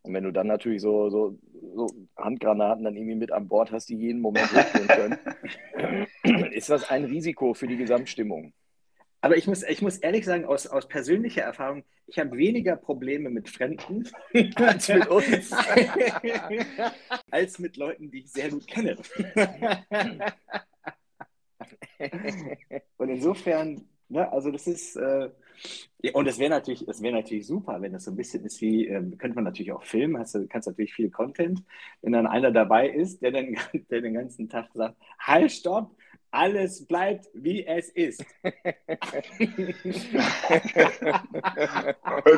Und 0.06 0.14
wenn 0.14 0.25
du 0.25 0.32
dann 0.32 0.46
natürlich 0.46 0.82
so, 0.82 1.10
so, 1.10 1.38
so 1.75 1.88
Handgranaten 2.16 2.84
dann 2.84 2.96
irgendwie 2.96 3.16
mit 3.16 3.32
an 3.32 3.48
Bord 3.48 3.72
hast, 3.72 3.88
die 3.88 3.96
jeden 3.96 4.20
Moment 4.20 4.50
hochgehen 4.52 4.86
können, 4.88 5.18
ist 6.52 6.70
das 6.70 6.88
ein 6.88 7.04
Risiko 7.04 7.54
für 7.54 7.66
die 7.66 7.76
Gesamtstimmung. 7.76 8.52
Aber 9.20 9.36
ich 9.36 9.48
muss, 9.48 9.64
ich 9.64 9.82
muss 9.82 9.98
ehrlich 9.98 10.25
sagen, 10.25 10.44
aus, 10.44 10.68
aus 10.68 10.86
persönlicher 10.86 11.42
Erfahrung, 11.42 11.82
ich 12.06 12.20
habe 12.20 12.36
weniger 12.36 12.76
Probleme 12.76 13.30
mit 13.30 13.48
Fremden 13.50 14.08
als 14.54 14.88
mit 14.88 15.08
uns, 15.08 15.52
als 17.30 17.58
mit 17.58 17.76
Leuten, 17.76 18.10
die 18.12 18.20
ich 18.20 18.30
sehr 18.30 18.50
gut 18.50 18.68
kenne. 18.68 18.96
und 22.98 23.08
insofern, 23.08 23.88
ne, 24.08 24.30
also 24.30 24.52
das 24.52 24.68
ist, 24.68 24.94
äh, 24.94 25.30
ja, 26.02 26.12
und 26.12 26.26
es 26.26 26.38
wäre 26.38 26.50
natürlich, 26.50 26.86
es 26.88 27.02
wäre 27.02 27.14
natürlich 27.14 27.46
super, 27.46 27.80
wenn 27.80 27.92
das 27.92 28.04
so 28.04 28.10
ein 28.10 28.16
bisschen 28.16 28.44
ist 28.44 28.60
wie, 28.60 28.86
äh, 28.86 29.02
könnte 29.18 29.34
man 29.34 29.44
natürlich 29.44 29.72
auch 29.72 29.82
filmen, 29.82 30.18
hast 30.18 30.34
du 30.34 30.46
kannst 30.46 30.68
natürlich 30.68 30.94
viel 30.94 31.10
Content, 31.10 31.62
wenn 32.02 32.12
dann 32.12 32.26
einer 32.26 32.52
dabei 32.52 32.88
ist, 32.88 33.22
der 33.22 33.32
dann 33.32 33.56
der 33.90 34.00
den 34.00 34.14
ganzen 34.14 34.48
Tag 34.48 34.68
sagt, 34.75 34.96
halt, 35.18 35.52
stopp, 35.52 35.96
alles 36.30 36.86
bleibt 36.86 37.28
wie 37.34 37.66
es 37.66 37.88
ist. 37.90 38.25
es 38.42 38.64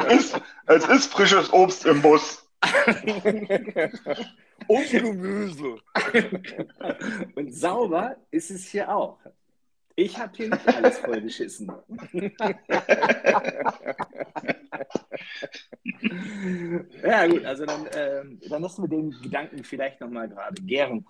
ist. 0.07 0.41
Es 0.67 0.89
ist 0.89 1.13
frisches 1.13 1.53
Obst 1.53 1.85
im 1.87 2.01
Bus. 2.01 2.49
Und 4.67 4.91
Gemüse. 4.91 5.77
Und 7.35 7.55
sauber 7.55 8.17
ist 8.31 8.51
es 8.51 8.67
hier 8.69 8.95
auch. 8.95 9.19
Ich 9.99 10.17
habe 10.17 10.33
hier 10.37 10.49
nicht 10.49 10.69
alles 10.69 10.99
vollgeschissen. 11.01 11.73
ja, 17.03 17.27
gut, 17.27 17.45
also 17.45 17.67
dann, 17.67 17.87
äh, 17.87 18.23
dann 18.49 18.63
lassen 18.63 18.85
wir 18.85 18.89
den 18.89 19.11
Gedanken 19.21 19.65
vielleicht 19.65 20.01
nochmal 20.01 20.29
gerade 20.29 20.63
gären. 20.63 21.05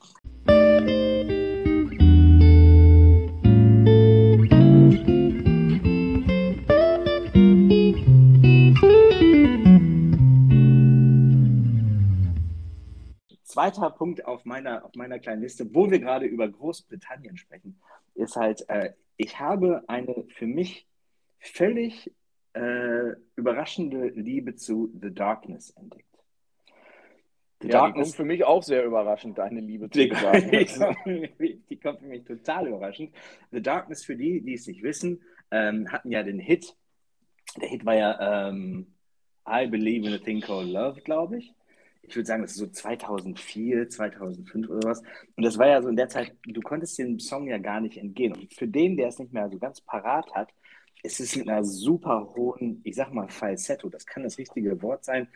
zweiter 13.58 13.90
Punkt 13.90 14.24
auf 14.24 14.44
meiner, 14.44 14.84
auf 14.84 14.94
meiner 14.94 15.18
kleinen 15.18 15.42
Liste, 15.42 15.74
wo 15.74 15.90
wir 15.90 15.98
gerade 15.98 16.26
über 16.26 16.48
Großbritannien 16.48 17.36
sprechen, 17.36 17.80
ist 18.18 18.36
halt, 18.36 18.68
äh, 18.68 18.92
ich 19.16 19.38
habe 19.40 19.82
eine 19.88 20.24
für 20.28 20.46
mich 20.46 20.86
völlig 21.38 22.12
äh, 22.52 23.14
überraschende 23.36 24.08
Liebe 24.08 24.54
zu 24.56 24.92
The 25.00 25.14
Darkness 25.14 25.70
entdeckt. 25.70 26.04
The 27.60 27.68
ja, 27.68 27.80
Darkness, 27.80 28.08
die 28.08 28.10
kommt 28.12 28.16
für 28.16 28.24
mich 28.24 28.44
auch 28.44 28.62
sehr 28.62 28.84
überraschend, 28.84 29.38
deine 29.38 29.60
Liebe 29.60 29.90
zu 29.90 29.98
The 29.98 30.08
Darkness. 30.10 30.80
die 31.70 31.80
kommt 31.80 32.00
für 32.00 32.06
mich 32.06 32.24
total 32.24 32.68
überraschend. 32.68 33.12
The 33.50 33.62
Darkness, 33.62 34.04
für 34.04 34.16
die, 34.16 34.40
die 34.40 34.54
es 34.54 34.66
nicht 34.66 34.82
wissen, 34.82 35.22
ähm, 35.50 35.90
hatten 35.90 36.10
ja 36.10 36.22
den 36.22 36.38
Hit. 36.38 36.76
Der 37.60 37.68
Hit 37.68 37.84
war 37.84 37.96
ja 37.96 38.48
ähm, 38.48 38.94
I 39.48 39.66
Believe 39.66 40.06
in 40.06 40.14
a 40.14 40.18
Thing 40.18 40.40
Called 40.40 40.70
Love, 40.70 41.00
glaube 41.00 41.38
ich 41.38 41.54
ich 42.08 42.16
würde 42.16 42.26
sagen, 42.26 42.42
das 42.42 42.52
ist 42.52 42.58
so 42.58 42.66
2004, 42.66 43.88
2005 43.88 44.68
oder 44.68 44.88
was. 44.88 45.02
Und 45.36 45.44
das 45.44 45.58
war 45.58 45.68
ja 45.68 45.82
so 45.82 45.88
in 45.88 45.96
der 45.96 46.08
Zeit, 46.08 46.34
du 46.46 46.60
konntest 46.60 46.98
dem 46.98 47.18
Song 47.18 47.46
ja 47.46 47.58
gar 47.58 47.80
nicht 47.80 47.98
entgehen. 47.98 48.32
Und 48.32 48.52
für 48.54 48.66
den, 48.66 48.96
der 48.96 49.08
es 49.08 49.18
nicht 49.18 49.32
mehr 49.32 49.50
so 49.50 49.58
ganz 49.58 49.80
parat 49.80 50.32
hat, 50.32 50.52
ist 51.02 51.20
es 51.20 51.36
mit 51.36 51.48
einer 51.48 51.64
super 51.64 52.32
hohen, 52.34 52.80
ich 52.84 52.96
sag 52.96 53.12
mal, 53.12 53.28
Falsetto, 53.28 53.88
das 53.88 54.06
kann 54.06 54.22
das 54.22 54.38
richtige 54.38 54.80
Wort 54.82 55.04
sein, 55.04 55.28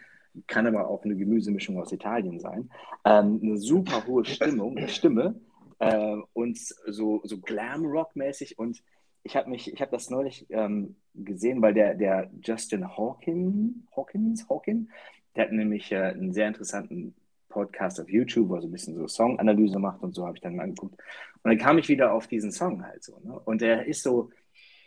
kann 0.46 0.66
aber 0.66 0.88
auch 0.88 1.04
eine 1.04 1.14
Gemüsemischung 1.14 1.78
aus 1.78 1.92
Italien 1.92 2.40
sein, 2.40 2.70
ähm, 3.04 3.40
eine 3.42 3.58
super 3.58 4.06
hohe 4.06 4.24
Stimmung, 4.24 4.76
Stimme 4.88 5.40
äh, 5.78 6.16
und 6.32 6.58
so, 6.58 7.20
so 7.24 7.38
Glam-Rock-mäßig 7.38 8.58
und 8.58 8.82
ich 9.24 9.36
habe 9.36 9.50
mich, 9.50 9.72
das 9.90 10.10
neulich 10.10 10.46
ähm, 10.50 10.96
gesehen, 11.14 11.62
weil 11.62 11.74
der, 11.74 11.94
der 11.94 12.30
Justin 12.42 12.96
Hawkins, 12.96 13.76
Hawkins, 13.94 14.48
Hawkins, 14.48 14.88
der 15.36 15.44
hat 15.44 15.52
nämlich 15.52 15.92
äh, 15.92 15.96
einen 15.96 16.32
sehr 16.32 16.48
interessanten 16.48 17.14
Podcast 17.48 18.00
auf 18.00 18.08
YouTube, 18.08 18.48
wo 18.48 18.56
er 18.56 18.62
so 18.62 18.68
ein 18.68 18.72
bisschen 18.72 18.96
so 18.96 19.06
Songanalyse 19.06 19.78
macht 19.78 20.02
und 20.02 20.14
so 20.14 20.26
habe 20.26 20.36
ich 20.36 20.42
dann 20.42 20.56
mal 20.56 20.64
angeguckt. 20.64 20.94
Und 21.42 21.50
dann 21.50 21.58
kam 21.58 21.78
ich 21.78 21.88
wieder 21.88 22.12
auf 22.12 22.26
diesen 22.26 22.50
Song 22.50 22.84
halt 22.84 23.04
so. 23.04 23.18
Ne? 23.22 23.38
Und 23.40 23.60
der 23.60 23.86
ist 23.86 24.02
so, 24.02 24.30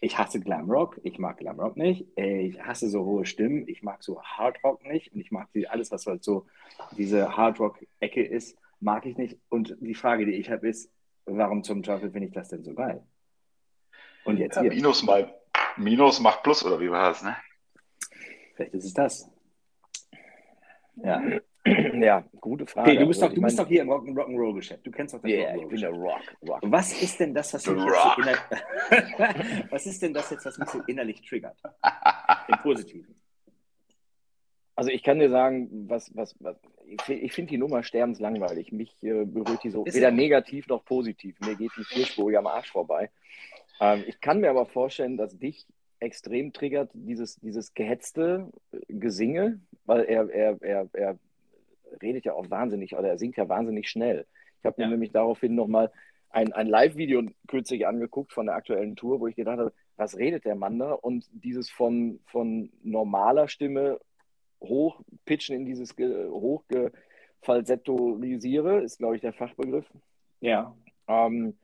ich 0.01 0.17
hasse 0.17 0.39
Glam 0.39 0.69
Rock, 0.69 0.99
ich 1.03 1.19
mag 1.19 1.37
Glam 1.37 1.59
Rock 1.59 1.77
nicht, 1.77 2.07
ich 2.17 2.61
hasse 2.61 2.89
so 2.89 3.05
hohe 3.05 3.25
Stimmen, 3.25 3.67
ich 3.67 3.83
mag 3.83 4.03
so 4.03 4.21
Hard 4.21 4.63
Rock 4.63 4.85
nicht 4.85 5.13
und 5.13 5.19
ich 5.19 5.31
mag 5.31 5.47
die, 5.53 5.67
alles, 5.67 5.91
was 5.91 6.05
halt 6.05 6.23
so 6.23 6.47
diese 6.97 7.37
Hard 7.37 7.59
Rock-Ecke 7.59 8.23
ist, 8.23 8.57
mag 8.79 9.05
ich 9.05 9.17
nicht. 9.17 9.39
Und 9.49 9.77
die 9.79 9.95
Frage, 9.95 10.25
die 10.25 10.33
ich 10.33 10.49
habe, 10.49 10.67
ist, 10.67 10.91
warum 11.25 11.63
zum 11.63 11.83
Teufel 11.83 12.11
finde 12.11 12.27
ich 12.27 12.33
das 12.33 12.49
denn 12.49 12.63
so 12.63 12.73
geil? 12.73 13.03
Und 14.25 14.37
jetzt 14.37 14.55
ja, 14.55 14.63
hier. 14.63 14.71
Minus 14.71 15.03
mal, 15.03 15.33
Minus 15.77 16.19
macht 16.19 16.43
Plus, 16.43 16.65
oder 16.65 16.79
wie 16.79 16.89
war 16.89 17.09
das, 17.09 17.23
ne? 17.23 17.35
Vielleicht 18.55 18.73
ist 18.73 18.85
es 18.85 18.93
das. 18.93 19.29
Ja. 20.97 21.21
Ja, 21.99 22.23
gute 22.39 22.67
Frage. 22.67 22.91
Okay, 22.91 22.99
du 22.99 23.07
bist, 23.07 23.23
also, 23.23 23.29
doch, 23.29 23.35
du 23.35 23.41
bist 23.41 23.57
doch 23.57 23.67
hier 23.67 23.81
im 23.81 23.89
Rock'n'Roll-Geschäft. 23.89 24.85
Du 24.85 24.91
kennst 24.91 25.15
doch 25.15 25.21
das 25.21 25.31
yeah, 25.31 25.55
ich 25.55 25.67
bin 25.67 25.81
der 25.81 25.89
Rock, 25.89 26.21
Rock. 26.47 26.59
Was 26.61 27.01
ist 27.01 27.19
denn 27.19 27.33
das, 27.33 27.55
was 27.55 27.65
mich 27.65 27.83
jetzt 27.83 28.03
so 28.03 28.21
innerlich, 28.21 29.71
Was 29.71 29.85
ist 29.87 30.01
denn 30.03 30.13
das 30.13 30.29
jetzt, 30.29 30.45
was 30.45 30.59
mich 30.59 30.69
so 30.69 30.81
innerlich 30.85 31.21
triggert? 31.27 31.57
Im 32.49 32.57
Positiven. 32.59 33.15
Also 34.75 34.91
ich 34.91 35.01
kann 35.01 35.17
dir 35.17 35.31
sagen, 35.31 35.89
was, 35.89 36.15
was, 36.15 36.35
was 36.39 36.55
ich 36.85 37.33
finde 37.33 37.49
die 37.49 37.57
Nummer 37.57 37.81
sterbenslangweilig. 37.81 38.71
Mich 38.71 38.95
äh, 39.01 39.25
berührt 39.25 39.63
die 39.63 39.71
so 39.71 39.85
ist 39.85 39.95
weder 39.95 40.11
negativ 40.11 40.67
noch 40.67 40.85
positiv. 40.85 41.39
Mir 41.39 41.55
geht 41.55 41.71
die 41.77 41.83
vierspurig 41.83 42.37
am 42.37 42.45
Arsch 42.45 42.71
vorbei. 42.71 43.09
Ähm, 43.79 44.03
ich 44.05 44.21
kann 44.21 44.39
mir 44.39 44.49
aber 44.49 44.65
vorstellen, 44.65 45.17
dass 45.17 45.37
dich 45.37 45.65
extrem 46.05 46.53
triggert, 46.53 46.91
dieses, 46.93 47.35
dieses 47.41 47.73
gehetzte 47.73 48.49
Gesinge, 48.87 49.59
weil 49.85 50.05
er, 50.05 50.29
er, 50.29 50.61
er, 50.61 50.87
er 50.93 51.19
redet 52.01 52.25
ja 52.25 52.33
auch 52.33 52.49
wahnsinnig 52.49 52.95
oder 52.95 53.09
er 53.09 53.17
singt 53.17 53.37
ja 53.37 53.47
wahnsinnig 53.49 53.89
schnell. 53.89 54.25
Ich 54.59 54.65
habe 54.65 54.81
mir 54.81 54.87
nämlich 54.87 55.11
daraufhin 55.11 55.55
nochmal 55.55 55.91
ein, 56.29 56.53
ein 56.53 56.67
Live-Video 56.67 57.23
kürzlich 57.47 57.87
angeguckt 57.87 58.33
von 58.33 58.47
der 58.47 58.55
aktuellen 58.55 58.95
Tour, 58.95 59.19
wo 59.19 59.27
ich 59.27 59.35
gedacht 59.35 59.59
habe, 59.59 59.73
was 59.95 60.17
redet 60.17 60.45
der 60.45 60.55
Mann 60.55 60.79
da? 60.79 60.93
Und 60.93 61.27
dieses 61.31 61.69
von, 61.69 62.19
von 62.25 62.71
normaler 62.83 63.47
Stimme 63.47 63.99
hochpitchen 64.61 65.55
in 65.55 65.65
dieses 65.65 65.95
hochgefalsettorisiere, 65.97 68.81
ist, 68.81 68.97
glaube 68.97 69.15
ich, 69.15 69.21
der 69.21 69.33
Fachbegriff. 69.33 69.85
Ja. 70.41 70.75
Ähm, 71.07 71.55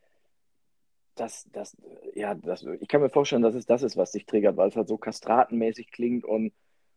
das, 1.15 1.47
das, 1.51 1.77
ja, 2.13 2.35
das, 2.35 2.63
ich 2.79 2.87
kann 2.87 3.01
mir 3.01 3.09
vorstellen, 3.09 3.41
dass 3.41 3.55
es 3.55 3.65
das 3.65 3.83
ist, 3.83 3.97
was 3.97 4.11
dich 4.11 4.25
triggert, 4.25 4.57
weil 4.57 4.69
es 4.69 4.75
halt 4.75 4.87
so 4.87 4.97
kastratenmäßig 4.97 5.91
klingt 5.91 6.25
und 6.25 6.53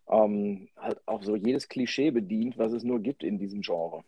ähm, 0.08 0.68
halt 0.76 1.00
auch 1.06 1.22
so 1.22 1.36
jedes 1.36 1.68
Klischee 1.68 2.10
bedient, 2.10 2.58
was 2.58 2.72
es 2.72 2.84
nur 2.84 3.00
gibt 3.00 3.24
in 3.24 3.38
diesem 3.38 3.62
Genre. 3.62 4.04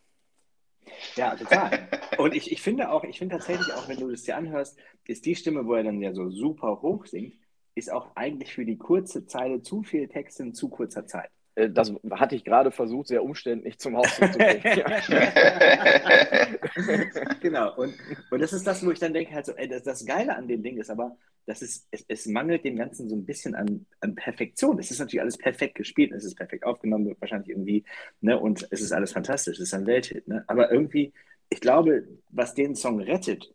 Ja, 1.15 1.35
total. 1.35 1.89
Und 2.17 2.33
ich, 2.33 2.51
ich 2.51 2.61
finde 2.61 2.89
auch, 2.89 3.03
ich 3.03 3.19
finde 3.19 3.37
tatsächlich 3.37 3.73
auch, 3.73 3.87
wenn 3.89 3.99
du 3.99 4.09
das 4.09 4.23
dir 4.23 4.37
anhörst, 4.37 4.77
ist 5.05 5.25
die 5.25 5.35
Stimme, 5.35 5.65
wo 5.65 5.73
er 5.73 5.83
dann 5.83 6.01
ja 6.01 6.13
so 6.13 6.29
super 6.29 6.81
hoch 6.81 7.05
singt, 7.05 7.35
ist 7.75 7.91
auch 7.91 8.15
eigentlich 8.15 8.53
für 8.53 8.65
die 8.65 8.77
kurze 8.77 9.25
Zeile 9.25 9.61
zu 9.61 9.83
viel 9.83 10.07
Text 10.07 10.39
in 10.39 10.53
zu 10.53 10.69
kurzer 10.69 11.05
Zeit. 11.05 11.29
Äh, 11.57 11.69
das 11.69 11.93
hatte 12.11 12.35
ich 12.35 12.45
gerade 12.45 12.71
versucht, 12.71 13.07
sehr 13.07 13.23
umständlich 13.23 13.79
zum 13.79 13.95
Ausdruck 13.95 14.33
zu 14.33 14.37
bringen. 14.37 14.61
genau. 17.41 17.75
Und, 17.75 17.95
und 18.29 18.39
das 18.39 18.53
ist 18.53 18.65
das, 18.65 18.85
wo 18.85 18.91
ich 18.91 18.99
dann 18.99 19.13
denke, 19.13 19.33
halt 19.33 19.47
so, 19.47 19.53
ey, 19.53 19.67
das, 19.67 19.83
das 19.83 20.05
Geile 20.05 20.35
an 20.35 20.47
dem 20.47 20.63
Ding 20.63 20.77
ist 20.77 20.89
aber, 20.89 21.17
dass 21.45 21.61
es, 21.61 21.87
es, 21.91 22.05
es 22.07 22.25
mangelt 22.27 22.63
dem 22.63 22.75
Ganzen 22.75 23.09
so 23.09 23.15
ein 23.15 23.25
bisschen 23.25 23.55
an, 23.55 23.85
an 24.01 24.15
Perfektion. 24.15 24.79
Es 24.79 24.91
ist 24.91 24.99
natürlich 24.99 25.21
alles 25.21 25.37
perfekt 25.37 25.75
gespielt, 25.75 26.11
es 26.11 26.25
ist 26.25 26.35
perfekt 26.35 26.63
aufgenommen, 26.63 27.15
wahrscheinlich 27.19 27.49
irgendwie, 27.49 27.83
ne, 28.21 28.39
und 28.39 28.67
es 28.69 28.81
ist 28.81 28.91
alles 28.91 29.13
fantastisch, 29.13 29.57
es 29.57 29.69
ist 29.69 29.73
ein 29.73 29.87
Welthit, 29.87 30.27
ne? 30.27 30.43
Aber 30.47 30.71
irgendwie, 30.71 31.13
ich 31.49 31.61
glaube, 31.61 32.07
was 32.29 32.53
den 32.53 32.75
Song 32.75 32.99
rettet, 32.99 33.53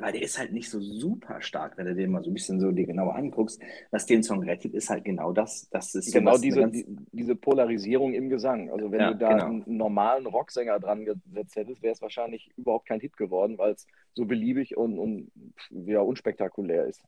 weil 0.00 0.12
der 0.12 0.22
ist 0.22 0.38
halt 0.38 0.52
nicht 0.52 0.70
so 0.70 0.80
super 0.80 1.40
stark, 1.40 1.76
wenn 1.76 1.86
du 1.86 1.94
den 1.94 2.10
mal 2.10 2.22
so 2.22 2.30
ein 2.30 2.34
bisschen 2.34 2.60
so 2.60 2.70
dir 2.70 2.86
genauer 2.86 3.14
anguckst. 3.14 3.60
Was 3.90 4.06
den 4.06 4.22
Song 4.22 4.42
rettet, 4.42 4.74
ist 4.74 4.90
halt 4.90 5.04
genau 5.04 5.32
das. 5.32 5.68
das 5.70 5.94
ist 5.94 6.12
genau 6.12 6.38
diese, 6.38 6.60
ganz... 6.60 6.72
die, 6.72 6.86
diese 7.12 7.36
Polarisierung 7.36 8.14
im 8.14 8.28
Gesang. 8.28 8.70
Also 8.70 8.90
wenn 8.90 9.00
ja, 9.00 9.12
du 9.12 9.18
da 9.18 9.32
genau. 9.32 9.44
einen 9.46 9.64
normalen 9.66 10.26
Rocksänger 10.26 10.80
dran 10.80 11.04
gesetzt 11.04 11.56
hättest, 11.56 11.82
wäre 11.82 11.94
es 11.94 12.02
wahrscheinlich 12.02 12.50
überhaupt 12.56 12.86
kein 12.86 13.00
Hit 13.00 13.16
geworden, 13.16 13.58
weil 13.58 13.72
es 13.72 13.86
so 14.14 14.24
beliebig 14.24 14.76
und, 14.76 14.98
und 14.98 15.30
ja, 15.70 16.00
unspektakulär 16.00 16.86
ist. 16.86 17.02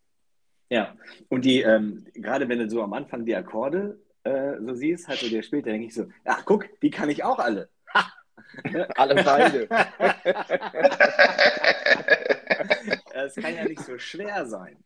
Ja, 0.69 0.97
und 1.29 1.45
die, 1.45 1.61
ähm, 1.61 2.07
gerade 2.15 2.49
wenn 2.49 2.59
du 2.59 2.69
so 2.69 2.83
am 2.83 2.93
Anfang 2.93 3.25
die 3.25 3.37
Akkorde 3.37 4.01
äh, 4.25 4.55
so 4.61 4.75
siehst, 4.75 5.07
halt 5.07 5.21
so 5.21 5.29
der 5.29 5.43
spielt, 5.43 5.67
denke 5.67 5.87
ich 5.87 5.95
so, 5.95 6.07
ach 6.25 6.45
guck, 6.45 6.67
die 6.81 6.91
kann 6.91 7.09
ich 7.09 7.23
auch 7.23 7.39
alle. 7.39 7.69
alle 8.97 9.23
beide. 9.23 9.69
Kann 13.37 13.55
ja 13.55 13.65
nicht 13.65 13.81
so 13.81 13.99
schwer 13.99 14.47
sein. 14.47 14.77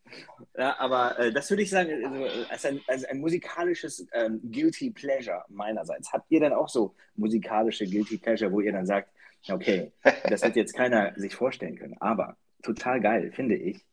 Ja, 0.56 0.78
aber 0.78 1.18
äh, 1.18 1.32
das 1.32 1.48
würde 1.50 1.62
ich 1.62 1.70
sagen, 1.70 1.90
also, 2.04 2.48
als, 2.48 2.64
ein, 2.64 2.80
als 2.86 3.04
ein 3.04 3.20
musikalisches 3.20 4.06
ähm, 4.12 4.40
Guilty 4.42 4.90
Pleasure 4.90 5.44
meinerseits. 5.48 6.12
Habt 6.12 6.30
ihr 6.30 6.40
dann 6.40 6.52
auch 6.52 6.68
so 6.68 6.94
musikalische 7.14 7.86
Guilty 7.86 8.18
Pleasure, 8.18 8.52
wo 8.52 8.60
ihr 8.60 8.72
dann 8.72 8.86
sagt, 8.86 9.10
okay, 9.48 9.92
das 10.28 10.42
wird 10.42 10.56
jetzt 10.56 10.74
keiner 10.74 11.12
sich 11.16 11.34
vorstellen 11.34 11.76
können, 11.76 11.96
aber 12.00 12.36
total 12.62 13.00
geil, 13.00 13.32
finde 13.32 13.56
ich. 13.56 13.84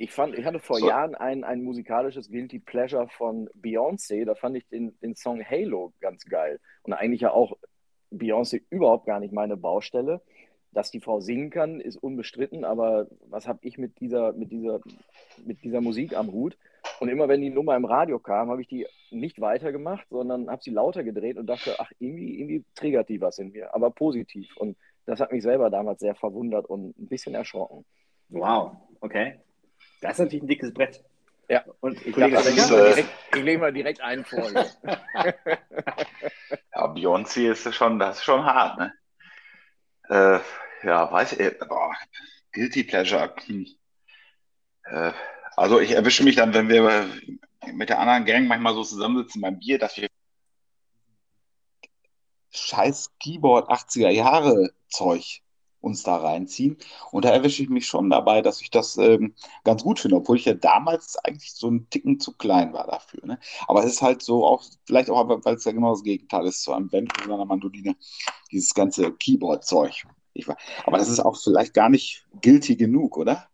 Ich 0.00 0.12
fand, 0.12 0.38
ich 0.38 0.44
hatte 0.44 0.60
vor 0.60 0.78
so. 0.78 0.88
Jahren 0.88 1.16
ein, 1.16 1.42
ein 1.42 1.62
musikalisches 1.62 2.30
Guilty 2.30 2.60
Pleasure 2.60 3.08
von 3.08 3.48
Beyoncé, 3.60 4.24
da 4.24 4.34
fand 4.36 4.56
ich 4.56 4.68
den, 4.68 4.96
den 5.00 5.16
Song 5.16 5.44
Halo 5.44 5.92
ganz 6.00 6.24
geil. 6.24 6.60
Und 6.82 6.92
eigentlich 6.92 7.22
ja 7.22 7.32
auch 7.32 7.56
Beyoncé 8.12 8.62
überhaupt 8.70 9.06
gar 9.06 9.18
nicht 9.18 9.32
meine 9.32 9.56
Baustelle. 9.56 10.22
Dass 10.72 10.90
die 10.90 11.00
Frau 11.00 11.20
singen 11.20 11.50
kann, 11.50 11.80
ist 11.80 11.96
unbestritten, 11.96 12.64
aber 12.64 13.06
was 13.28 13.48
habe 13.48 13.58
ich 13.62 13.78
mit 13.78 14.00
dieser, 14.00 14.32
mit, 14.32 14.52
dieser, 14.52 14.80
mit 15.44 15.62
dieser 15.62 15.80
Musik 15.80 16.16
am 16.16 16.32
Hut? 16.32 16.56
Und 17.00 17.08
immer 17.08 17.28
wenn 17.28 17.40
die 17.40 17.50
Nummer 17.50 17.76
im 17.76 17.84
Radio 17.84 18.18
kam, 18.18 18.50
habe 18.50 18.60
ich 18.60 18.68
die 18.68 18.86
nicht 19.10 19.40
weitergemacht, 19.40 20.06
sondern 20.10 20.50
habe 20.50 20.62
sie 20.62 20.70
lauter 20.70 21.04
gedreht 21.04 21.36
und 21.36 21.46
dachte, 21.46 21.76
ach, 21.78 21.90
irgendwie, 21.98 22.38
irgendwie 22.38 22.64
triggert 22.74 23.08
die 23.08 23.20
was 23.20 23.38
in 23.38 23.52
mir, 23.52 23.74
aber 23.74 23.90
positiv. 23.90 24.56
Und 24.56 24.76
das 25.06 25.20
hat 25.20 25.32
mich 25.32 25.42
selber 25.42 25.70
damals 25.70 26.00
sehr 26.00 26.14
verwundert 26.14 26.66
und 26.66 26.98
ein 26.98 27.08
bisschen 27.08 27.34
erschrocken. 27.34 27.84
Wow, 28.28 28.76
okay. 29.00 29.38
Das 30.00 30.12
ist 30.12 30.18
natürlich 30.18 30.42
ein 30.42 30.48
dickes 30.48 30.72
Brett. 30.74 31.02
Ja, 31.48 31.64
und 31.80 32.04
ich, 32.06 32.14
dachte, 32.14 32.50
ist, 32.50 32.70
äh, 32.70 33.04
ich 33.34 33.42
lege 33.42 33.58
mal 33.58 33.72
direkt 33.72 34.02
einen 34.02 34.22
vor. 34.24 34.50
ja, 34.52 34.64
Beyoncé 36.92 37.50
ist 37.50 37.74
schon, 37.74 37.98
das 37.98 38.18
ist 38.18 38.24
schon 38.24 38.44
hart, 38.44 38.78
ne? 38.78 38.92
Äh, 40.08 40.40
ja, 40.82 41.10
weiß 41.12 41.32
ich, 41.32 41.58
boah, 41.58 41.94
Guilty 42.52 42.84
Pleasure. 42.84 43.34
Hm. 43.46 43.66
Äh, 44.84 45.12
also 45.56 45.80
ich 45.80 45.92
erwische 45.92 46.24
mich 46.24 46.36
dann, 46.36 46.54
wenn 46.54 46.68
wir 46.68 47.10
mit 47.72 47.88
der 47.88 47.98
anderen 47.98 48.24
Gang 48.24 48.46
manchmal 48.46 48.74
so 48.74 48.84
zusammensitzen 48.84 49.42
beim 49.42 49.58
Bier, 49.58 49.78
dass 49.78 49.96
wir 49.96 50.08
scheiß 52.50 53.12
Keyboard 53.18 53.68
80er 53.68 54.10
Jahre 54.10 54.70
Zeug 54.88 55.42
uns 55.80 56.02
da 56.02 56.16
reinziehen. 56.16 56.76
Und 57.12 57.24
da 57.24 57.30
erwische 57.30 57.62
ich 57.62 57.68
mich 57.68 57.86
schon 57.86 58.10
dabei, 58.10 58.42
dass 58.42 58.60
ich 58.60 58.70
das 58.70 58.96
ähm, 58.98 59.34
ganz 59.64 59.82
gut 59.82 60.00
finde, 60.00 60.16
obwohl 60.16 60.36
ich 60.36 60.44
ja 60.44 60.54
damals 60.54 61.16
eigentlich 61.16 61.52
so 61.52 61.68
einen 61.68 61.88
Ticken 61.90 62.20
zu 62.20 62.32
klein 62.32 62.72
war 62.72 62.86
dafür. 62.86 63.24
Ne? 63.26 63.38
Aber 63.66 63.84
es 63.84 63.92
ist 63.92 64.02
halt 64.02 64.22
so 64.22 64.44
auch, 64.44 64.64
vielleicht 64.84 65.10
auch, 65.10 65.44
weil 65.44 65.54
es 65.54 65.64
ja 65.64 65.72
genau 65.72 65.92
das 65.92 66.02
Gegenteil 66.02 66.46
ist 66.46 66.62
zu 66.62 66.72
einem 66.72 66.88
Band 66.88 67.12
oder 67.24 67.34
einer 67.34 67.44
Mandoline, 67.44 67.96
dieses 68.50 68.74
ganze 68.74 69.12
Keyboard-Zeug. 69.12 70.06
Aber 70.84 70.98
das 70.98 71.08
ist 71.08 71.20
auch 71.20 71.36
vielleicht 71.36 71.74
gar 71.74 71.88
nicht 71.88 72.26
guilty 72.42 72.76
genug, 72.76 73.16
oder? 73.16 73.48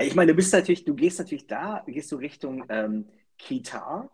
Ich 0.00 0.14
meine, 0.14 0.32
du 0.32 0.36
bist 0.36 0.52
natürlich, 0.52 0.84
du 0.84 0.94
gehst 0.94 1.18
natürlich 1.18 1.46
da, 1.46 1.82
gehst 1.86 2.12
du 2.12 2.16
Richtung 2.16 2.64
ähm, 2.68 3.06
Kitar 3.38 4.10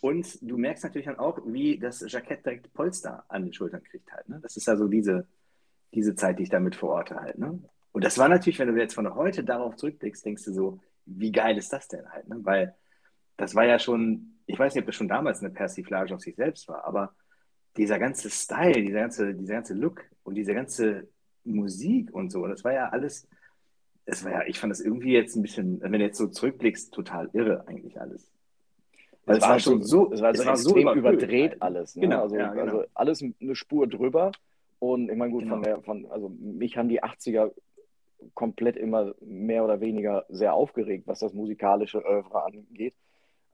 und 0.00 0.38
du 0.42 0.56
merkst 0.58 0.84
natürlich 0.84 1.06
dann 1.06 1.18
auch, 1.18 1.40
wie 1.46 1.78
das 1.78 2.04
Jackett 2.06 2.44
direkt 2.44 2.72
Polster 2.74 3.24
an 3.28 3.44
den 3.44 3.52
Schultern 3.52 3.82
kriegt 3.82 4.12
halt. 4.12 4.28
Ne? 4.28 4.38
Das 4.42 4.56
ist 4.56 4.66
ja 4.66 4.76
so 4.76 4.86
diese, 4.86 5.26
diese 5.94 6.14
Zeit, 6.14 6.38
die 6.38 6.44
ich 6.44 6.50
damit 6.50 6.76
verorte 6.76 7.16
halt. 7.16 7.38
Ne? 7.38 7.62
Und 7.92 8.04
das 8.04 8.18
war 8.18 8.28
natürlich, 8.28 8.58
wenn 8.58 8.72
du 8.72 8.80
jetzt 8.80 8.94
von 8.94 9.14
heute 9.14 9.44
darauf 9.44 9.76
zurückblickst, 9.76 10.24
denkst 10.24 10.44
du 10.44 10.52
so, 10.52 10.80
wie 11.06 11.32
geil 11.32 11.56
ist 11.56 11.72
das 11.72 11.88
denn 11.88 12.08
halt? 12.10 12.28
Ne? 12.28 12.38
Weil 12.42 12.74
das 13.36 13.54
war 13.54 13.64
ja 13.64 13.78
schon, 13.78 14.34
ich 14.46 14.58
weiß 14.58 14.74
nicht, 14.74 14.82
ob 14.82 14.86
das 14.86 14.94
schon 14.94 15.08
damals 15.08 15.40
eine 15.40 15.50
Persiflage 15.50 16.14
auf 16.14 16.20
sich 16.20 16.36
selbst 16.36 16.68
war, 16.68 16.84
aber 16.84 17.14
dieser 17.76 17.98
ganze 17.98 18.30
Style, 18.30 18.82
dieser 18.82 19.00
ganze, 19.00 19.34
dieser 19.34 19.54
ganze 19.54 19.74
Look 19.74 20.04
und 20.24 20.34
diese 20.34 20.54
ganze 20.54 21.08
Musik 21.44 22.12
und 22.12 22.30
so, 22.30 22.46
das 22.46 22.64
war 22.64 22.72
ja 22.72 22.88
alles, 22.88 23.28
es 24.04 24.24
war 24.24 24.32
ja, 24.32 24.42
ich 24.46 24.58
fand 24.58 24.70
das 24.70 24.80
irgendwie 24.80 25.12
jetzt 25.12 25.36
ein 25.36 25.42
bisschen, 25.42 25.80
wenn 25.80 25.92
du 25.92 25.98
jetzt 25.98 26.18
so 26.18 26.26
zurückblickst, 26.26 26.92
total 26.92 27.30
irre 27.32 27.66
eigentlich 27.68 28.00
alles. 28.00 28.30
es 29.26 29.40
war, 29.40 29.50
war 29.50 29.60
schon 29.60 29.82
so, 29.82 30.12
es 30.12 30.20
war, 30.20 30.32
es 30.32 30.44
war 30.44 30.54
extrem 30.54 30.88
so 30.88 30.94
überdreht 30.94 31.62
alles. 31.62 31.94
Ne? 31.94 32.02
Genau, 32.02 32.22
also, 32.24 32.36
ja, 32.36 32.52
genau. 32.52 32.62
also 32.62 32.84
alles 32.94 33.22
eine 33.22 33.54
Spur 33.54 33.86
drüber 33.86 34.32
und 34.78 35.10
ich 35.10 35.16
meine, 35.16 35.32
gut, 35.32 35.44
genau. 35.44 35.56
von 35.56 35.62
der, 35.62 35.82
von, 35.82 36.06
also 36.10 36.28
mich 36.28 36.76
haben 36.76 36.88
die 36.88 37.02
80er 37.02 37.52
komplett 38.34 38.76
immer 38.76 39.14
mehr 39.20 39.64
oder 39.64 39.80
weniger 39.80 40.26
sehr 40.28 40.54
aufgeregt, 40.54 41.06
was 41.06 41.20
das 41.20 41.34
musikalische 41.34 42.04
Oeuvre 42.04 42.44
angeht. 42.44 42.94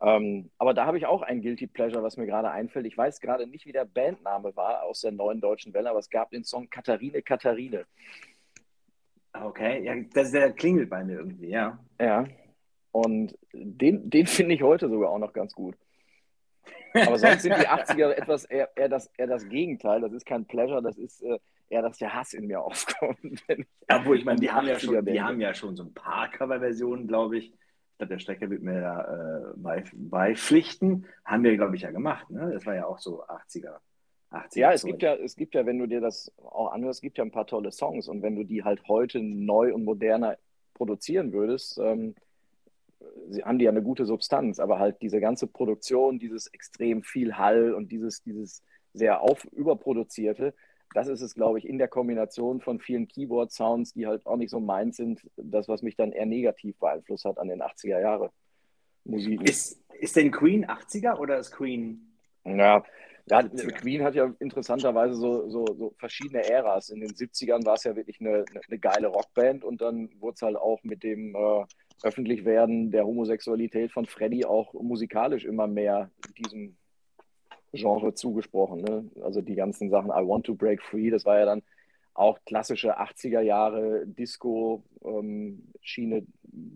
Ähm, 0.01 0.51
aber 0.59 0.75
da 0.75 0.87
habe 0.87 0.99
ich 0.99 1.07
auch 1.07 1.23
ein 1.23 1.41
Guilty 1.41 1.67
Pleasure, 1.67 2.03
was 2.03 2.17
mir 2.17 2.27
gerade 2.27 2.51
einfällt. 2.51 2.87
Ich 2.87 2.97
weiß 2.97 3.21
gerade 3.21 3.47
nicht, 3.47 3.67
wie 3.67 3.73
der 3.73 3.85
Bandname 3.85 4.55
war 4.57 4.83
aus 4.83 5.01
der 5.01 5.13
neuen 5.13 5.41
deutschen 5.41 5.73
Welle, 5.73 5.91
aber 5.91 5.99
es 5.99 6.11
gab 6.11 6.31
den 6.31 6.45
Song 6.45 6.69
Katharine 6.69 7.23
Katharine. 7.23 7.87
Okay, 9.33 9.85
ja, 9.85 9.95
das, 10.13 10.31
der 10.31 10.53
klingelt 10.53 10.91
bei 10.91 11.05
mir 11.05 11.19
irgendwie, 11.19 11.49
ja. 11.49 11.79
Ja, 12.01 12.27
und 12.93 13.37
den, 13.53 14.09
den 14.09 14.27
finde 14.27 14.55
ich 14.55 14.63
heute 14.63 14.89
sogar 14.89 15.11
auch 15.11 15.19
noch 15.19 15.33
ganz 15.33 15.53
gut. 15.53 15.75
Aber 16.95 17.19
sonst 17.19 17.43
sind 17.43 17.57
die 17.57 17.69
80er 17.69 18.11
etwas 18.11 18.45
eher, 18.45 18.71
eher, 18.77 18.89
das, 18.89 19.11
eher 19.17 19.27
das 19.27 19.49
Gegenteil. 19.49 20.01
Das 20.01 20.13
ist 20.13 20.27
kein 20.27 20.47
Pleasure, 20.47 20.83
das 20.83 20.97
ist 20.97 21.23
äh, 21.23 21.39
eher, 21.69 21.83
dass 21.83 21.99
der 21.99 22.15
Hass 22.15 22.33
in 22.33 22.47
mir 22.47 22.61
aufkommt. 22.61 23.43
Ja, 23.91 24.05
wo 24.05 24.15
ich 24.15 24.25
meine, 24.25 24.41
die, 24.41 24.51
haben 24.51 24.67
ja, 24.67 24.79
schon, 24.79 25.05
die 25.05 25.21
haben 25.21 25.41
ja 25.41 25.53
schon 25.53 25.77
so 25.77 25.85
ein 25.85 25.93
paar 25.93 26.31
Coverversionen, 26.31 27.07
glaube 27.07 27.37
ich. 27.37 27.51
Ich 27.51 27.99
glaube, 27.99 28.15
der 28.15 28.19
Stecker 28.19 28.51
wird 28.51 28.63
mir 28.63 28.81
da 28.81 29.53
äh, 29.55 29.83
beipflichten. 29.93 31.07
Haben 31.25 31.45
wir, 31.45 31.55
glaube 31.57 31.77
ich, 31.77 31.83
ja 31.83 31.91
gemacht. 31.91 32.29
Ne? 32.31 32.51
Das 32.53 32.67
war 32.67 32.75
ja 32.75 32.87
auch 32.87 32.99
so 32.99 33.23
80er. 33.25 33.77
80er 34.33 34.59
ja, 34.59 34.73
es 34.73 34.85
gibt 34.85 35.03
ja, 35.03 35.15
es 35.15 35.37
gibt 35.37 35.55
ja, 35.55 35.65
wenn 35.67 35.79
du 35.79 35.87
dir 35.87 36.01
das 36.01 36.33
auch 36.39 36.73
anhörst, 36.73 36.99
es 36.99 37.03
gibt 37.03 37.19
ja 37.19 37.25
ein 37.25 37.31
paar 37.31 37.47
tolle 37.47 37.71
Songs. 37.71 38.09
Und 38.09 38.23
wenn 38.23 38.37
du 38.37 38.45
die 38.45 38.65
halt 38.65 38.83
heute 38.89 39.21
neu 39.21 39.73
und 39.75 39.85
moderner 39.85 40.39
produzieren 40.73 41.33
würdest, 41.33 41.79
ähm, 41.79 42.15
sie 43.29 43.43
haben 43.43 43.59
die 43.59 43.65
ja 43.65 43.71
eine 43.71 43.83
gute 43.83 44.07
Substanz, 44.07 44.59
aber 44.59 44.79
halt 44.79 45.03
diese 45.03 45.21
ganze 45.21 45.47
Produktion, 45.47 46.19
dieses 46.19 46.47
extrem 46.49 47.03
viel 47.03 47.37
Hall 47.37 47.75
und 47.75 47.91
dieses, 47.91 48.23
dieses 48.23 48.63
sehr 48.93 49.21
auf 49.21 49.45
überproduzierte, 49.53 50.55
das 50.95 51.09
ist 51.09 51.23
es, 51.23 51.35
glaube 51.35 51.59
ich, 51.59 51.69
in 51.69 51.79
der 51.79 51.89
Kombination 51.89 52.61
von 52.61 52.79
vielen 52.79 53.09
Keyboard-Sounds, 53.09 53.95
die 53.95 54.07
halt 54.07 54.25
auch 54.27 54.37
nicht 54.37 54.51
so 54.51 54.61
meins 54.61 54.97
sind, 54.97 55.21
das, 55.37 55.67
was 55.67 55.83
mich 55.83 55.97
dann 55.97 56.13
eher 56.13 56.27
negativ 56.27 56.79
beeinflusst 56.79 57.25
hat 57.25 57.39
an 57.39 57.49
den 57.49 57.63
80er 57.63 58.01
Jahre 58.01 58.31
Musik. 59.05 59.43
Ist, 59.49 59.83
ist 59.99 60.17
denn 60.17 60.31
Queen 60.31 60.67
80er 60.67 61.19
oder 61.19 61.39
ist 61.39 61.51
Queen? 61.51 62.13
Ja, 62.45 62.85
hat, 63.31 63.57
Queen 63.77 64.03
hat 64.03 64.15
ja 64.15 64.33
interessanterweise 64.39 65.15
so, 65.15 65.49
so, 65.49 65.65
so, 65.67 65.95
verschiedene 65.99 66.49
Äras. 66.49 66.91
In 66.91 67.01
den 67.01 67.11
70ern 67.11 67.65
war 67.65 67.75
es 67.75 67.85
ja 67.85 67.97
wirklich 67.97 68.21
eine, 68.21 68.45
eine 68.69 68.79
geile 68.79 69.09
Rockband 69.09 69.65
und 69.65 69.81
dann 69.81 70.11
wurde 70.21 70.35
es 70.35 70.43
halt 70.43 70.57
auch 70.57 70.83
mit 70.83 71.03
dem 71.03 71.35
äh, 71.35 71.65
Öffentlichwerden 72.03 72.91
der 72.91 73.07
Homosexualität 73.07 73.93
von 73.93 74.07
Freddy 74.07 74.45
auch 74.45 74.75
musikalisch 74.75 75.45
immer 75.45 75.67
mehr 75.67 76.11
diesem 76.39 76.77
Genre 77.73 78.15
zugesprochen. 78.15 78.83
Ne? 78.83 79.11
Also 79.23 79.41
die 79.41 79.55
ganzen 79.55 79.91
Sachen 79.91 80.11
I 80.11 80.27
Want 80.27 80.47
to 80.47 80.55
Break 80.55 80.83
Free, 80.83 81.11
das 81.11 81.25
war 81.25 81.39
ja 81.39 81.47
dann 81.47 81.63
auch 82.15 82.39
klassische 82.47 82.99
80er 82.99 83.41
Jahre 83.41 84.05
Disco-Schiene, 84.07 86.17
ähm, 86.17 86.27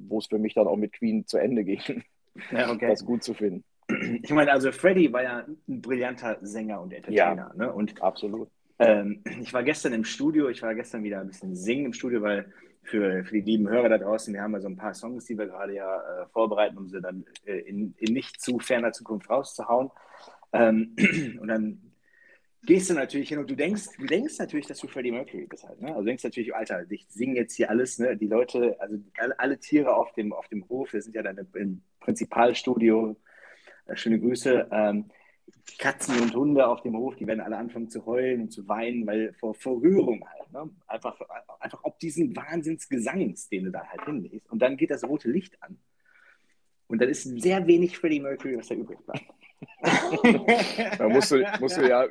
wo 0.09 0.19
es 0.19 0.27
für 0.27 0.39
mich 0.39 0.55
dann 0.55 0.67
auch 0.67 0.77
mit 0.77 0.93
Queen 0.93 1.27
zu 1.27 1.39
Ende 1.39 1.65
ging. 1.65 1.81
Ja, 2.53 2.71
okay. 2.71 2.89
Das 2.89 3.05
gut 3.05 3.25
zu 3.25 3.35
finden. 3.35 3.65
Ich 4.23 4.31
meine, 4.31 4.53
also 4.53 4.71
Freddy 4.71 5.13
war 5.13 5.23
ja 5.23 5.47
ein 5.69 5.81
brillanter 5.81 6.39
Sänger 6.41 6.81
und 6.81 6.93
Entertainer. 6.93 7.51
Ja, 7.53 7.55
ne? 7.57 7.73
und, 7.73 8.01
absolut. 8.03 8.49
Ähm, 8.79 9.23
ich 9.41 9.53
war 9.53 9.65
gestern 9.65 9.93
im 9.93 10.05
Studio, 10.05 10.49
ich 10.49 10.63
war 10.63 10.75
gestern 10.75 11.03
wieder 11.03 11.21
ein 11.21 11.27
bisschen 11.27 11.57
singen 11.57 11.87
im 11.87 11.93
Studio, 11.93 12.23
weil 12.23 12.53
für, 12.89 13.25
für 13.25 13.35
die 13.35 13.41
lieben 13.43 13.69
Hörer 13.69 13.89
da 13.89 13.99
draußen, 13.99 14.33
wir 14.33 14.43
haben 14.43 14.53
ja 14.53 14.61
so 14.61 14.69
ein 14.69 14.77
paar 14.77 14.95
Songs, 14.95 15.27
die 15.27 15.39
wir 15.39 15.47
gerade 15.47 15.75
ja 15.75 16.23
äh, 16.23 16.27
vorbereiten, 16.33 16.79
um 16.79 16.89
sie 16.89 17.01
dann 17.01 17.25
äh, 17.45 17.59
in, 17.61 17.95
in 17.99 18.13
nicht 18.13 18.41
zu 18.41 18.59
ferner 18.59 18.93
Zukunft 18.93 19.29
rauszuhauen. 19.31 19.91
Ähm, 20.53 20.97
und 21.41 21.49
dann 21.49 21.81
gehst 22.63 22.91
du 22.91 22.95
natürlich 22.95 23.29
hin 23.29 23.39
und 23.39 23.51
du 23.51 23.55
denkst, 23.55 23.97
du 23.99 24.07
denkst 24.07 24.39
natürlich, 24.39 24.67
dass 24.67 24.79
du 24.79 24.89
Freddie 24.89 25.13
Mercury 25.13 25.47
bist 25.47 25.67
halt. 25.69 25.81
Ne? 25.81 25.89
Also 25.89 26.01
du 26.01 26.07
denkst 26.07 26.25
natürlich, 26.25 26.55
Alter, 26.55 26.85
ich 26.91 27.07
singe 27.09 27.37
jetzt 27.37 27.55
hier 27.55 27.71
alles, 27.71 27.99
ne? 27.99 28.17
Die 28.17 28.27
Leute, 28.27 28.77
also 28.81 28.97
alle, 29.37 29.59
Tiere 29.59 29.95
auf 29.95 30.13
dem, 30.13 30.33
auf 30.33 30.49
dem 30.49 30.69
Hof, 30.69 30.93
wir 30.93 31.03
sind 31.03 31.15
ja 31.15 31.23
dann 31.23 31.39
im 31.55 31.83
Prinzipalstudio. 32.01 33.17
Äh, 33.87 33.97
schöne 33.97 34.19
Grüße. 34.19 34.69
Ähm, 34.71 35.07
Katzen 35.79 36.21
und 36.21 36.35
Hunde 36.35 36.67
auf 36.67 36.83
dem 36.83 36.97
Hof, 36.97 37.17
die 37.17 37.27
werden 37.27 37.41
alle 37.41 37.57
anfangen 37.57 37.89
zu 37.89 38.05
heulen 38.07 38.43
und 38.43 38.53
zu 38.53 38.67
weinen, 38.69 39.07
weil 39.07 39.33
vor, 39.35 39.55
vor 39.55 39.81
Rührung 39.81 40.25
halt. 40.29 40.38
Ne? 40.65 40.71
Einfach, 40.87 41.21
einfach 41.61 41.81
ob 41.83 41.99
diesen 41.99 42.35
Wahnsinnsgesangs, 42.35 43.49
den 43.49 43.65
du 43.65 43.71
da 43.71 43.87
halt 43.87 44.05
hinlegst. 44.05 44.51
Und 44.51 44.61
dann 44.61 44.77
geht 44.77 44.91
das 44.91 45.05
rote 45.05 45.31
Licht 45.31 45.63
an. 45.63 45.79
Und 46.87 47.01
dann 47.01 47.09
ist 47.09 47.25
sehr 47.25 47.67
wenig 47.67 47.99
Freddie 47.99 48.21
Mercury, 48.21 48.59
was 48.59 48.69
da 48.69 48.75
übrig 48.75 48.99
bleibt. 49.05 49.27
da 50.99 51.09
musst 51.09 51.33
du, 51.33 51.45
musst 51.61 51.77
du 51.77 51.89
ja, 51.89 52.07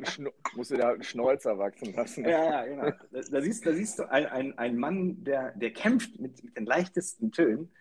musst 0.55 0.71
du 0.71 0.75
ja 0.75 0.89
einen 0.91 1.03
Schnäuzer 1.03 1.57
wachsen 1.57 1.93
lassen. 1.93 2.23
Ja, 2.25 2.43
ja, 2.43 2.65
genau. 2.65 2.91
Da, 3.11 3.21
da, 3.21 3.41
siehst, 3.41 3.65
da 3.65 3.73
siehst 3.73 3.99
du 3.99 4.09
einen 4.11 4.57
ein 4.57 4.77
Mann, 4.77 5.23
der, 5.23 5.53
der 5.53 5.71
kämpft 5.71 6.19
mit, 6.19 6.43
mit 6.43 6.57
den 6.57 6.65
leichtesten 6.65 7.31
Tönen, 7.31 7.71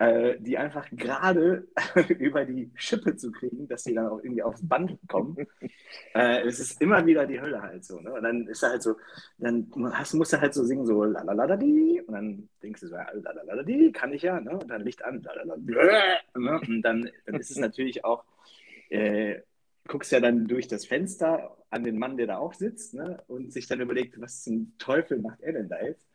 äh, 0.00 0.40
die 0.40 0.56
einfach 0.56 0.88
gerade 0.92 1.68
über 2.18 2.46
die 2.46 2.70
Schippe 2.74 3.16
zu 3.16 3.30
kriegen, 3.30 3.68
dass 3.68 3.84
sie 3.84 3.92
dann 3.92 4.08
auch 4.08 4.22
irgendwie 4.22 4.42
aufs 4.42 4.66
Band 4.66 4.98
kommen. 5.06 5.36
äh, 6.14 6.40
es 6.40 6.58
ist 6.58 6.80
immer 6.80 7.04
wieder 7.04 7.26
die 7.26 7.38
Hölle 7.38 7.60
halt 7.60 7.84
so. 7.84 8.00
Ne? 8.00 8.10
Und 8.14 8.22
dann 8.22 8.46
ist 8.46 8.62
er 8.62 8.70
halt 8.70 8.82
so, 8.82 8.96
dann 9.36 9.70
hast, 9.92 10.14
musst 10.14 10.32
du 10.32 10.40
halt 10.40 10.54
so 10.54 10.64
singen, 10.64 10.86
so 10.86 11.04
lalaladi, 11.04 12.00
und 12.06 12.14
dann 12.14 12.48
denkst 12.62 12.80
du 12.80 12.86
so, 12.88 12.96
lalaladi, 12.96 13.92
kann 13.92 14.14
ich 14.14 14.22
ja, 14.22 14.40
ne? 14.40 14.52
und 14.52 14.70
dann 14.70 14.80
Licht 14.80 15.04
an, 15.04 15.20
ne? 15.20 16.60
und 16.60 16.80
dann, 16.80 17.10
dann 17.26 17.34
ist 17.34 17.50
es 17.50 17.58
natürlich 17.58 18.02
auch, 18.02 18.24
äh, 18.88 19.42
guckst 19.86 20.12
ja 20.12 20.20
dann 20.20 20.46
durch 20.46 20.66
das 20.66 20.86
Fenster 20.86 21.58
an 21.68 21.84
den 21.84 21.98
Mann, 21.98 22.16
der 22.16 22.26
da 22.26 22.38
auch 22.38 22.54
sitzt, 22.54 22.94
ne? 22.94 23.22
und 23.28 23.52
sich 23.52 23.66
dann 23.66 23.82
überlegt, 23.82 24.18
was 24.18 24.44
zum 24.44 24.72
Teufel 24.78 25.20
macht 25.20 25.42
er 25.42 25.52
denn 25.52 25.68
da 25.68 25.78
jetzt? 25.82 26.09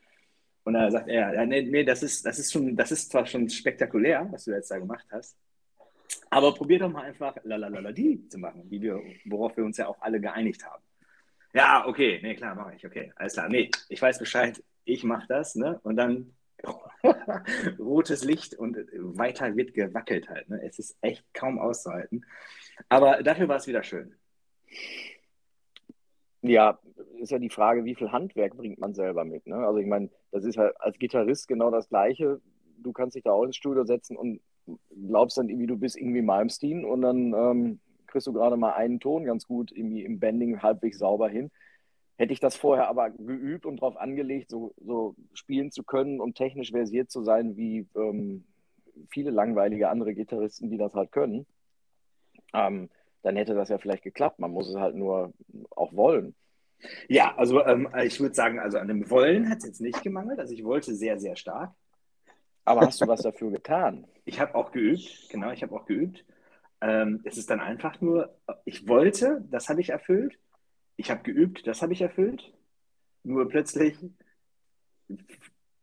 Und 0.65 0.73
da 0.73 0.89
sagt 0.89 1.08
er, 1.08 1.45
nee, 1.45 1.84
das 1.84 2.01
ist, 2.01 2.25
das 2.25 2.39
ist 2.39 2.51
schon, 2.51 2.75
das 2.75 2.91
ist 2.91 3.12
zwar 3.12 3.25
schon 3.25 3.47
spektakulär, 3.49 4.28
was 4.32 4.45
du 4.45 4.51
jetzt 4.51 4.71
da 4.71 4.80
gemacht 4.80 5.06
hast, 5.12 5.38
aber 6.32 6.54
probier 6.54 6.80
doch 6.80 6.91
mal 6.91 7.04
einfach 7.04 7.38
la 7.43 7.56
la 7.56 7.67
la 7.67 7.80
la 7.80 7.91
die 7.91 8.28
zu 8.28 8.39
machen, 8.39 8.63
wie 8.69 8.82
wir, 8.82 8.99
worauf 9.25 9.56
wir 9.56 9.63
uns 9.63 9.78
ja 9.78 9.88
auch 9.88 10.01
alle 10.01 10.19
geeinigt 10.19 10.65
haben. 10.65 10.84
Ja, 11.54 11.86
okay, 11.88 12.19
nee, 12.21 12.36
klar, 12.36 12.56
mache 12.56 12.75
ich, 12.75 12.86
okay, 12.86 13.13
alles 13.15 13.34
klar. 13.34 13.47
Nee, 13.47 13.69
ich 13.89 14.01
weiß 14.01 14.17
Bescheid, 14.17 14.62
ich 14.86 15.04
mache 15.04 15.28
das, 15.28 15.56
ne? 15.56 15.80
Und 15.84 15.97
dann 15.97 16.34
rotes 17.80 18.23
Licht 18.23 18.56
und 18.56 18.78
weiter 18.91 19.56
wird 19.56 19.73
gewackelt 19.75 20.30
halt. 20.30 20.49
Ne? 20.49 20.62
Es 20.63 20.80
ist 20.80 20.97
echt 21.01 21.23
kaum 21.34 21.60
auszuhalten. 21.60 22.25
Aber 22.89 23.21
dafür 23.21 23.47
war 23.47 23.58
es 23.58 23.67
wieder 23.67 23.84
schön. 23.84 24.15
Ja, 26.47 26.79
ist 27.19 27.31
ja 27.31 27.39
die 27.39 27.49
Frage, 27.49 27.86
wie 27.86 27.95
viel 27.95 28.12
Handwerk 28.12 28.55
bringt 28.55 28.79
man 28.79 28.93
selber 28.93 29.25
mit. 29.25 29.47
Ne? 29.47 29.55
Also 29.55 29.79
ich 29.79 29.88
meine, 29.88 30.10
das 30.31 30.43
ist 30.43 30.58
halt 30.58 30.79
als 30.79 30.97
Gitarrist 30.99 31.47
genau 31.47 31.71
das 31.71 31.89
Gleiche. 31.89 32.39
Du 32.77 32.91
kannst 32.93 33.15
dich 33.15 33.23
da 33.23 33.31
auch 33.31 33.43
ins 33.43 33.55
Studio 33.55 33.84
setzen 33.84 34.15
und 34.15 34.41
glaubst 35.08 35.38
dann 35.38 35.49
irgendwie, 35.49 35.67
du 35.67 35.77
bist 35.77 35.97
irgendwie 35.97 36.21
Malmsteen 36.21 36.86
und 36.86 37.01
dann 37.01 37.34
ähm, 37.34 37.79
kriegst 38.08 38.27
du 38.27 38.34
gerade 38.34 38.58
mal 38.58 38.73
einen 38.73 38.99
Ton 38.99 39.25
ganz 39.25 39.45
gut 39.47 39.71
irgendwie 39.71 40.03
im 40.03 40.19
Bending 40.19 40.62
halbwegs 40.62 40.99
sauber 40.99 41.29
hin. 41.29 41.51
Hätte 42.17 42.34
ich 42.34 42.39
das 42.39 42.55
vorher 42.55 42.88
aber 42.88 43.10
geübt 43.10 43.65
und 43.65 43.81
darauf 43.81 43.97
angelegt, 43.97 44.49
so, 44.49 44.73
so 44.77 45.15
spielen 45.34 45.71
zu 45.71 45.84
können 45.84 46.21
und 46.21 46.36
technisch 46.36 46.71
versiert 46.71 47.12
zu 47.12 47.23
sein, 47.23 47.58
wie 47.58 47.88
ähm, 47.95 48.45
viele 49.10 49.31
langweilige 49.31 49.89
andere 49.89 50.13
Gitarristen, 50.13 50.69
die 50.69 50.77
das 50.77 50.93
halt 50.93 51.12
können, 51.12 51.45
ähm, 52.53 52.89
dann 53.26 53.36
hätte 53.36 53.54
das 53.54 53.70
ja 53.70 53.78
vielleicht 53.78 54.04
geklappt. 54.04 54.40
Man 54.40 54.52
muss 54.52 54.70
es 54.70 54.76
halt 54.76 54.96
nur 54.96 55.34
auch 55.72 55.94
wollen. 55.94 56.36
Ja, 57.08 57.36
also 57.36 57.66
ähm, 57.66 57.90
ich 58.04 58.20
würde 58.20 58.36
sagen, 58.36 58.60
also 58.60 58.78
an 58.78 58.88
dem 58.88 59.10
Wollen 59.10 59.50
hat 59.50 59.60
es 59.60 59.66
jetzt 59.66 59.82
nicht 59.82 60.02
gemangelt. 60.04 60.40
Also 60.40 60.54
ich 60.54 60.64
wollte 60.64 60.94
sehr, 60.94 61.20
sehr 61.20 61.36
stark. 61.36 61.74
Aber 62.64 62.82
hast 62.82 63.02
du 63.02 63.08
was 63.08 63.22
dafür 63.22 63.52
getan? 63.52 64.08
Ich 64.28 64.40
habe 64.40 64.56
auch 64.56 64.72
geübt, 64.72 65.30
genau, 65.30 65.52
ich 65.52 65.62
habe 65.62 65.76
auch 65.76 65.86
geübt. 65.86 66.26
Ähm, 66.82 67.22
es 67.26 67.38
ist 67.38 67.52
dann 67.52 67.60
einfach 67.60 68.02
nur, 68.02 68.36
ich 68.66 68.88
wollte, 68.88 69.46
das 69.52 69.70
habe 69.70 69.82
ich 69.82 69.90
erfüllt 69.90 70.40
ich 70.98 71.12
habe 71.12 71.24
geübt, 71.24 71.68
das 71.68 71.82
habe 71.82 71.94
ich 71.94 72.02
erfüllt. 72.02 72.54
Nur 73.24 73.50
plötzlich 73.50 73.98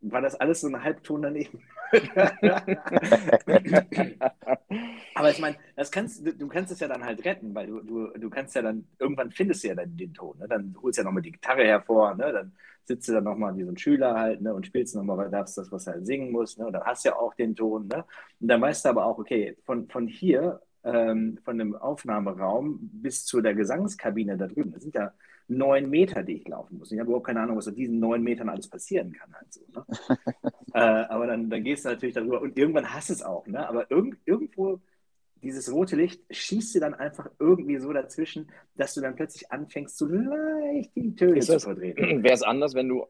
war 0.00 0.20
das 0.20 0.34
alles 0.36 0.60
so 0.60 0.68
ein 0.68 0.82
Halbton 0.82 1.22
daneben. 1.22 1.62
Aber 5.14 5.30
ich 5.30 5.38
meine, 5.38 5.56
das 5.76 5.90
kannst, 5.90 6.26
du 6.26 6.48
kannst 6.48 6.72
es 6.72 6.80
ja 6.80 6.88
dann 6.88 7.04
halt 7.04 7.24
retten, 7.24 7.54
weil 7.54 7.66
du, 7.66 7.80
du, 7.80 8.06
du 8.18 8.30
kannst 8.30 8.54
ja 8.54 8.62
dann, 8.62 8.86
irgendwann 8.98 9.30
findest 9.30 9.64
du 9.64 9.68
ja 9.68 9.74
dann 9.74 9.96
den 9.96 10.14
Ton. 10.14 10.38
Ne? 10.38 10.48
Dann 10.48 10.74
holst 10.82 10.98
du 10.98 11.02
ja 11.02 11.04
nochmal 11.04 11.22
die 11.22 11.32
Gitarre 11.32 11.64
hervor, 11.64 12.14
ne? 12.14 12.32
dann 12.32 12.52
sitzt 12.84 13.08
du 13.08 13.12
dann 13.12 13.24
nochmal 13.24 13.56
wie 13.56 13.64
so 13.64 13.70
ein 13.70 13.78
Schüler 13.78 14.14
halt 14.14 14.40
ne? 14.40 14.54
und 14.54 14.66
spielst 14.66 14.96
nochmal 14.96 15.30
das, 15.30 15.54
das, 15.54 15.70
was 15.70 15.84
du 15.84 15.92
halt 15.92 16.06
singen 16.06 16.32
musst. 16.32 16.58
Ne? 16.58 16.66
Und 16.66 16.72
dann 16.72 16.84
hast 16.84 17.04
du 17.04 17.10
ja 17.10 17.16
auch 17.16 17.34
den 17.34 17.54
Ton. 17.54 17.88
Ne? 17.88 18.04
Und 18.40 18.48
dann 18.48 18.60
weißt 18.60 18.84
du 18.84 18.88
aber 18.88 19.06
auch, 19.06 19.18
okay, 19.18 19.56
von, 19.64 19.88
von 19.88 20.06
hier 20.06 20.60
ähm, 20.84 21.38
von 21.44 21.58
dem 21.58 21.76
Aufnahmeraum 21.76 22.78
bis 22.80 23.24
zu 23.24 23.40
der 23.40 23.54
Gesangskabine 23.54 24.36
da 24.36 24.48
drüben. 24.48 24.72
Das 24.72 24.82
sind 24.82 24.94
ja 24.94 25.12
neun 25.48 25.90
Meter, 25.90 26.22
die 26.22 26.36
ich 26.36 26.48
laufen 26.48 26.78
muss. 26.78 26.92
Ich 26.92 26.98
habe 26.98 27.08
überhaupt 27.08 27.26
keine 27.26 27.40
Ahnung, 27.40 27.56
was 27.56 27.68
auf 27.68 27.74
diesen 27.74 27.98
neun 27.98 28.22
Metern 28.22 28.48
alles 28.48 28.68
passieren 28.68 29.12
kann. 29.12 29.34
Halt 29.34 29.52
so, 29.52 29.60
ne? 29.74 29.84
äh, 30.74 30.78
aber 30.78 31.26
dann, 31.26 31.50
dann 31.50 31.62
gehst 31.64 31.84
du 31.84 31.90
natürlich 31.90 32.14
darüber 32.14 32.40
und 32.40 32.56
irgendwann 32.56 32.92
hast 32.92 33.10
du 33.10 33.14
es 33.14 33.22
auch. 33.22 33.46
Ne? 33.46 33.66
Aber 33.66 33.90
irg 33.90 34.16
irgendwo 34.24 34.80
dieses 35.42 35.72
rote 35.72 35.96
Licht 35.96 36.22
schießt 36.30 36.74
dir 36.74 36.80
dann 36.80 36.94
einfach 36.94 37.28
irgendwie 37.38 37.78
so 37.78 37.92
dazwischen, 37.92 38.50
dass 38.76 38.94
du 38.94 39.00
dann 39.00 39.16
plötzlich 39.16 39.50
anfängst, 39.50 39.98
so 39.98 40.06
leicht 40.06 40.94
die 40.94 41.14
Töne 41.14 41.40
zu 41.40 41.58
verdrehen. 41.58 41.96
Wäre 42.22 42.34
es 42.34 42.42
anders, 42.42 42.74
wenn 42.74 42.88
du 42.88 43.06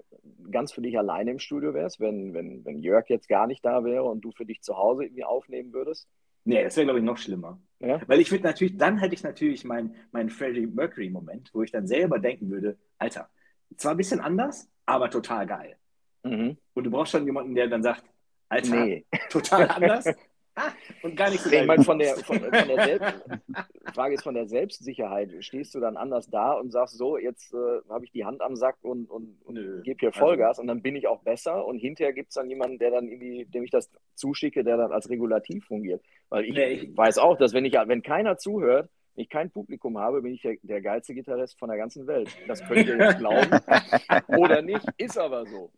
ganz 0.50 0.72
für 0.72 0.80
dich 0.80 0.98
alleine 0.98 1.32
im 1.32 1.38
Studio 1.38 1.74
wärst, 1.74 2.00
wenn, 2.00 2.34
wenn, 2.34 2.64
wenn 2.64 2.80
Jörg 2.80 3.08
jetzt 3.08 3.28
gar 3.28 3.46
nicht 3.46 3.64
da 3.64 3.84
wäre 3.84 4.04
und 4.04 4.22
du 4.22 4.32
für 4.32 4.46
dich 4.46 4.62
zu 4.62 4.76
Hause 4.76 5.04
irgendwie 5.04 5.24
aufnehmen 5.24 5.72
würdest? 5.72 6.08
Nee, 6.44 6.64
das 6.64 6.76
wäre, 6.76 6.86
glaube 6.86 6.98
ich, 6.98 7.04
noch 7.04 7.18
schlimmer. 7.18 7.60
Ja? 7.80 8.00
Weil 8.06 8.20
ich 8.20 8.30
würde 8.30 8.44
natürlich, 8.44 8.76
dann 8.76 8.98
hätte 8.98 9.14
ich 9.14 9.22
natürlich 9.22 9.64
meinen 9.64 9.94
mein 10.12 10.30
Freddie 10.30 10.66
Mercury-Moment, 10.66 11.50
wo 11.52 11.62
ich 11.62 11.70
dann 11.70 11.86
selber 11.86 12.18
denken 12.18 12.50
würde, 12.50 12.78
Alter, 12.98 13.28
zwar 13.76 13.92
ein 13.92 13.96
bisschen 13.96 14.20
anders, 14.20 14.68
aber 14.86 15.10
total 15.10 15.46
geil. 15.46 15.76
Mhm. 16.22 16.56
Und 16.74 16.84
du 16.84 16.90
brauchst 16.90 17.12
schon 17.12 17.26
jemanden, 17.26 17.54
der 17.54 17.68
dann 17.68 17.82
sagt, 17.82 18.04
Alter, 18.48 18.84
nee. 18.84 19.04
total 19.30 19.68
anders, 19.68 20.06
Ah, 20.54 20.72
und 21.02 21.16
gar 21.16 21.30
nicht 21.30 21.42
so 21.42 21.50
Ich 21.50 21.66
meine, 21.66 21.82
von 21.82 21.98
der, 21.98 22.14
von, 22.16 22.38
von 22.38 22.50
der 22.50 22.84
Selbst, 22.84 23.24
Frage 23.92 24.14
ist 24.14 24.22
von 24.22 24.34
der 24.34 24.46
Selbstsicherheit. 24.46 25.32
Stehst 25.40 25.74
du 25.74 25.80
dann 25.80 25.96
anders 25.96 26.28
da 26.28 26.52
und 26.52 26.70
sagst 26.70 26.96
so, 26.96 27.16
jetzt 27.16 27.54
äh, 27.54 27.80
habe 27.88 28.04
ich 28.04 28.10
die 28.12 28.24
Hand 28.24 28.40
am 28.40 28.56
Sack 28.56 28.76
und, 28.82 29.10
und, 29.10 29.38
und 29.44 29.82
gebe 29.84 29.98
hier 30.00 30.08
also 30.08 30.20
Vollgas 30.20 30.48
also, 30.48 30.62
und 30.62 30.68
dann 30.68 30.82
bin 30.82 30.96
ich 30.96 31.06
auch 31.06 31.22
besser 31.22 31.64
und 31.66 31.78
hinterher 31.78 32.12
gibt 32.12 32.30
es 32.30 32.34
dann 32.34 32.48
jemanden, 32.48 32.78
der 32.78 32.90
dann 32.90 33.08
irgendwie, 33.08 33.44
dem 33.46 33.64
ich 33.64 33.70
das 33.70 33.90
zuschicke, 34.14 34.64
der 34.64 34.76
dann 34.76 34.92
als 34.92 35.08
Regulativ 35.08 35.66
fungiert. 35.66 36.02
Weil 36.28 36.44
ich, 36.44 36.54
nee, 36.54 36.72
ich 36.72 36.96
weiß 36.96 37.18
auch, 37.18 37.36
dass 37.36 37.54
wenn 37.54 37.64
ich 37.64 37.74
wenn 37.74 38.02
keiner 38.02 38.36
zuhört, 38.36 38.88
ich 39.14 39.28
kein 39.28 39.50
Publikum 39.50 39.98
habe, 39.98 40.22
bin 40.22 40.34
ich 40.34 40.42
der, 40.42 40.56
der 40.62 40.80
geilste 40.80 41.14
Gitarrist 41.14 41.58
von 41.58 41.68
der 41.68 41.78
ganzen 41.78 42.06
Welt. 42.06 42.30
Das 42.48 42.64
könnt 42.66 42.86
ihr 42.86 42.96
jetzt 42.96 43.18
glauben 43.18 43.50
oder 44.38 44.62
nicht, 44.62 44.86
ist 44.96 45.18
aber 45.18 45.46
so. 45.46 45.70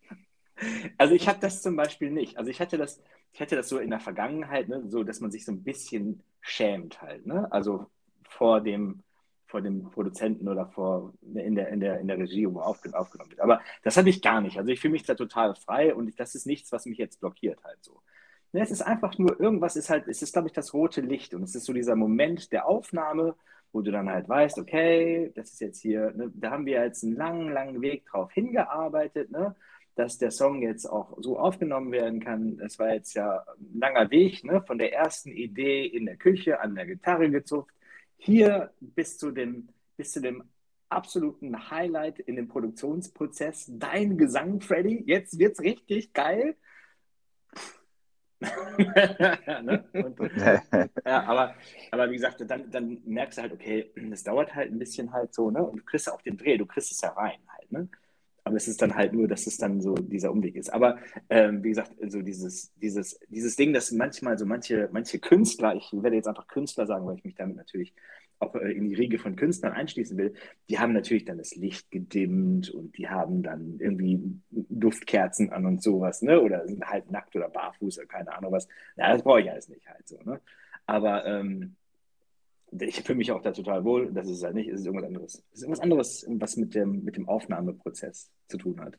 Also 0.97 1.13
ich 1.15 1.27
habe 1.27 1.39
das 1.41 1.61
zum 1.61 1.75
Beispiel 1.75 2.11
nicht. 2.11 2.37
Also 2.37 2.49
ich 2.49 2.61
hatte 2.61 2.77
das, 2.77 3.01
ich 3.33 3.41
hatte 3.41 3.55
das 3.55 3.67
so 3.67 3.77
in 3.77 3.89
der 3.89 3.99
Vergangenheit, 3.99 4.69
ne, 4.69 4.83
so 4.87 5.03
dass 5.03 5.19
man 5.19 5.31
sich 5.31 5.43
so 5.43 5.51
ein 5.51 5.63
bisschen 5.63 6.23
schämt 6.39 7.01
halt, 7.01 7.25
ne? 7.25 7.51
Also 7.51 7.87
vor 8.37 8.61
dem, 8.61 9.03
vor 9.47 9.61
dem 9.61 9.89
Produzenten 9.89 10.47
oder 10.47 10.67
vor 10.67 11.13
ne, 11.21 11.43
in 11.43 11.55
der, 11.55 11.69
in 11.69 11.79
der, 11.79 11.99
in 11.99 12.07
der 12.07 12.17
Regie, 12.17 12.47
wo 12.47 12.59
aufgenommen 12.59 13.29
wird. 13.29 13.39
Aber 13.39 13.61
das 13.83 13.97
habe 13.97 14.09
ich 14.09 14.21
gar 14.21 14.41
nicht. 14.41 14.57
Also 14.57 14.71
ich 14.71 14.79
fühle 14.79 14.93
mich 14.93 15.03
da 15.03 15.15
total 15.15 15.55
frei 15.55 15.93
und 15.93 16.19
das 16.19 16.35
ist 16.35 16.45
nichts, 16.45 16.71
was 16.71 16.85
mich 16.85 16.97
jetzt 16.97 17.19
blockiert 17.19 17.63
halt 17.63 17.83
so. 17.83 18.01
Ne, 18.51 18.61
es 18.61 18.71
ist 18.71 18.81
einfach 18.81 19.17
nur, 19.17 19.39
irgendwas 19.39 19.75
ist 19.75 19.89
halt, 19.89 20.07
es 20.07 20.21
ist, 20.21 20.33
glaube 20.33 20.47
ich, 20.47 20.53
das 20.53 20.73
rote 20.73 21.01
Licht 21.01 21.33
und 21.33 21.43
es 21.43 21.55
ist 21.55 21.65
so 21.65 21.73
dieser 21.73 21.95
Moment 21.95 22.51
der 22.51 22.67
Aufnahme, 22.67 23.35
wo 23.71 23.81
du 23.81 23.91
dann 23.91 24.09
halt 24.09 24.29
weißt, 24.29 24.57
okay, 24.57 25.31
das 25.35 25.51
ist 25.51 25.61
jetzt 25.61 25.81
hier, 25.81 26.11
ne, 26.15 26.31
da 26.33 26.51
haben 26.51 26.65
wir 26.65 26.81
jetzt 26.81 27.03
einen 27.03 27.15
langen, 27.15 27.51
langen 27.51 27.81
Weg 27.81 28.05
drauf 28.05 28.31
hingearbeitet, 28.31 29.31
ne? 29.31 29.55
dass 29.95 30.17
der 30.17 30.31
Song 30.31 30.61
jetzt 30.61 30.85
auch 30.85 31.17
so 31.21 31.37
aufgenommen 31.37 31.91
werden 31.91 32.19
kann. 32.19 32.57
Das 32.57 32.79
war 32.79 32.93
jetzt 32.93 33.13
ja 33.13 33.43
ein 33.57 33.79
langer 33.79 34.09
Weg, 34.11 34.43
ne? 34.43 34.61
von 34.61 34.77
der 34.77 34.93
ersten 34.93 35.31
Idee 35.31 35.85
in 35.85 36.05
der 36.05 36.17
Küche 36.17 36.61
an 36.61 36.75
der 36.75 36.85
Gitarre 36.85 37.29
gezupft, 37.29 37.75
hier 38.17 38.73
bis 38.79 39.17
zu 39.17 39.31
dem, 39.31 39.69
bis 39.97 40.11
zu 40.11 40.21
dem 40.21 40.43
absoluten 40.89 41.69
Highlight 41.69 42.19
in 42.19 42.35
dem 42.35 42.47
Produktionsprozess, 42.47 43.65
dein 43.73 44.17
Gesang, 44.17 44.61
Freddy. 44.61 45.03
Jetzt 45.05 45.37
wird 45.39 45.53
es 45.53 45.61
richtig 45.61 46.13
geil. 46.13 46.55
ne? 48.41 49.85
und, 49.93 50.19
ja, 51.05 51.23
aber, 51.23 51.55
aber 51.91 52.09
wie 52.09 52.15
gesagt, 52.15 52.43
dann, 52.47 52.69
dann 52.69 53.01
merkst 53.05 53.37
du 53.37 53.41
halt, 53.43 53.53
okay, 53.53 53.91
das 54.09 54.23
dauert 54.23 54.53
halt 54.53 54.71
ein 54.71 54.79
bisschen 54.79 55.11
halt 55.13 55.33
so, 55.33 55.49
ne? 55.49 55.63
Und 55.63 55.79
du 55.79 55.83
kriegst 55.83 56.11
auch 56.11 56.21
den 56.21 56.37
Dreh, 56.37 56.57
du 56.57 56.65
kriegst 56.65 56.91
es 56.91 57.01
ja 57.01 57.09
rein 57.09 57.39
halt, 57.47 57.71
ne? 57.71 57.89
Aber 58.45 58.57
es 58.57 58.67
ist 58.67 58.81
dann 58.81 58.95
halt 58.95 59.13
nur, 59.13 59.27
dass 59.27 59.47
es 59.47 59.57
dann 59.57 59.81
so 59.81 59.95
dieser 59.95 60.31
Umweg 60.31 60.55
ist. 60.55 60.71
Aber 60.71 60.99
ähm, 61.29 61.63
wie 61.63 61.69
gesagt, 61.69 61.93
so 62.07 62.21
dieses, 62.21 62.71
dieses, 62.75 63.19
dieses 63.27 63.55
Ding, 63.55 63.73
dass 63.73 63.91
manchmal 63.91 64.37
so 64.37 64.45
manche, 64.45 64.87
manche 64.91 65.19
Künstler, 65.19 65.75
ich 65.75 65.91
werde 65.91 66.15
jetzt 66.15 66.27
einfach 66.27 66.47
Künstler 66.47 66.85
sagen, 66.85 67.07
weil 67.07 67.17
ich 67.17 67.23
mich 67.23 67.35
damit 67.35 67.57
natürlich 67.57 67.93
auch 68.39 68.53
äh, 68.55 68.71
in 68.71 68.87
die 68.89 68.95
Riege 68.95 69.17
von 69.17 69.35
Künstlern 69.35 69.73
einschließen 69.73 70.17
will, 70.17 70.33
die 70.69 70.77
haben 70.79 70.93
natürlich 70.93 71.25
dann 71.25 71.39
das 71.39 71.55
Licht 71.55 71.89
gedimmt 71.91 72.69
und 72.69 72.97
die 72.97 73.09
haben 73.09 73.41
dann 73.43 73.79
irgendwie 73.79 74.39
Duftkerzen 74.51 75.51
an 75.51 75.65
und 75.65 75.81
sowas, 75.81 76.21
ne? 76.21 76.39
Oder 76.41 76.67
sind 76.67 76.85
halt 76.85 77.11
nackt 77.11 77.35
oder 77.35 77.49
barfuß 77.49 77.97
oder 77.97 78.07
keine 78.07 78.35
Ahnung 78.37 78.51
was. 78.51 78.67
Ja, 78.95 79.11
das 79.11 79.23
brauche 79.23 79.41
ich 79.41 79.49
alles 79.49 79.69
nicht 79.69 79.87
halt 79.89 80.07
so, 80.07 80.19
ne? 80.23 80.39
Aber 80.85 81.25
ähm, 81.25 81.75
ich 82.71 83.01
fühle 83.01 83.17
mich 83.17 83.31
auch 83.31 83.41
da 83.41 83.51
total 83.51 83.83
wohl. 83.83 84.11
Das 84.11 84.27
ist 84.27 84.37
es 84.37 84.43
halt 84.43 84.55
nicht, 84.55 84.69
es 84.69 84.81
ist 84.81 84.85
irgendwas 84.85 85.07
anderes. 85.07 85.43
Es 85.51 85.57
ist 85.57 85.61
irgendwas 85.63 85.83
anderes, 85.83 86.25
was 86.29 86.57
mit 86.57 86.75
dem, 86.75 87.03
mit 87.03 87.15
dem 87.15 87.27
Aufnahmeprozess 87.27 88.31
zu 88.47 88.57
tun 88.57 88.79
hat. 88.81 88.97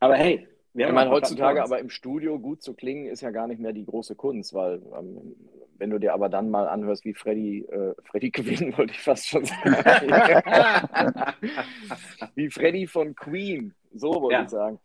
Aber 0.00 0.16
hey, 0.16 0.48
wir 0.72 0.86
haben. 0.86 0.92
Ich 0.92 0.94
meine, 0.94 1.10
heutzutage 1.10 1.62
aber 1.62 1.78
im 1.78 1.88
Studio 1.88 2.38
gut 2.38 2.62
zu 2.62 2.74
klingen, 2.74 3.06
ist 3.06 3.22
ja 3.22 3.30
gar 3.30 3.46
nicht 3.46 3.60
mehr 3.60 3.72
die 3.72 3.86
große 3.86 4.14
Kunst, 4.14 4.52
weil 4.52 4.82
ähm, 4.98 5.34
wenn 5.78 5.90
du 5.90 5.98
dir 5.98 6.12
aber 6.12 6.28
dann 6.28 6.50
mal 6.50 6.68
anhörst, 6.68 7.04
wie 7.04 7.14
Freddy, 7.14 7.60
äh, 7.64 7.94
Freddy 8.04 8.30
Quinn, 8.32 8.76
wollte 8.76 8.92
ich 8.92 9.00
fast 9.00 9.26
schon 9.26 9.44
sagen. 9.44 9.72
wie 12.34 12.50
Freddy 12.50 12.86
von 12.86 13.14
Queen, 13.14 13.74
so 13.94 14.20
wollte 14.20 14.34
ja. 14.34 14.42
ich 14.42 14.50
sagen. 14.50 14.78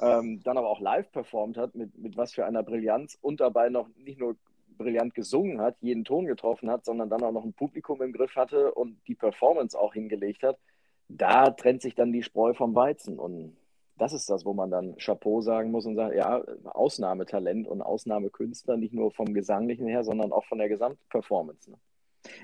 Ähm, 0.00 0.40
dann 0.42 0.56
aber 0.56 0.68
auch 0.68 0.80
live 0.80 1.10
performt 1.12 1.56
hat, 1.56 1.74
mit, 1.74 1.96
mit 1.98 2.16
was 2.16 2.32
für 2.32 2.46
einer 2.46 2.62
Brillanz 2.62 3.18
und 3.20 3.40
dabei 3.40 3.68
noch 3.68 3.88
nicht 3.96 4.18
nur 4.18 4.36
brillant 4.76 5.14
gesungen 5.14 5.60
hat, 5.60 5.76
jeden 5.80 6.04
Ton 6.04 6.26
getroffen 6.26 6.70
hat, 6.70 6.84
sondern 6.84 7.10
dann 7.10 7.22
auch 7.22 7.32
noch 7.32 7.44
ein 7.44 7.52
Publikum 7.52 8.02
im 8.02 8.12
Griff 8.12 8.36
hatte 8.36 8.72
und 8.72 8.96
die 9.08 9.14
Performance 9.14 9.78
auch 9.78 9.94
hingelegt 9.94 10.42
hat, 10.42 10.58
da 11.08 11.50
trennt 11.50 11.82
sich 11.82 11.94
dann 11.94 12.12
die 12.12 12.22
Spreu 12.22 12.54
vom 12.54 12.74
Weizen. 12.74 13.18
Und 13.18 13.56
das 13.96 14.12
ist 14.12 14.28
das, 14.30 14.44
wo 14.44 14.54
man 14.54 14.70
dann 14.70 14.96
Chapeau 14.96 15.40
sagen 15.40 15.70
muss 15.70 15.86
und 15.86 15.96
sagt, 15.96 16.14
ja, 16.14 16.42
Ausnahmetalent 16.64 17.68
und 17.68 17.82
Ausnahmekünstler, 17.82 18.76
nicht 18.76 18.94
nur 18.94 19.12
vom 19.12 19.34
Gesanglichen 19.34 19.86
her, 19.86 20.04
sondern 20.04 20.32
auch 20.32 20.44
von 20.46 20.58
der 20.58 20.68
Gesamtperformance. 20.68 21.70
Ne? 21.70 21.78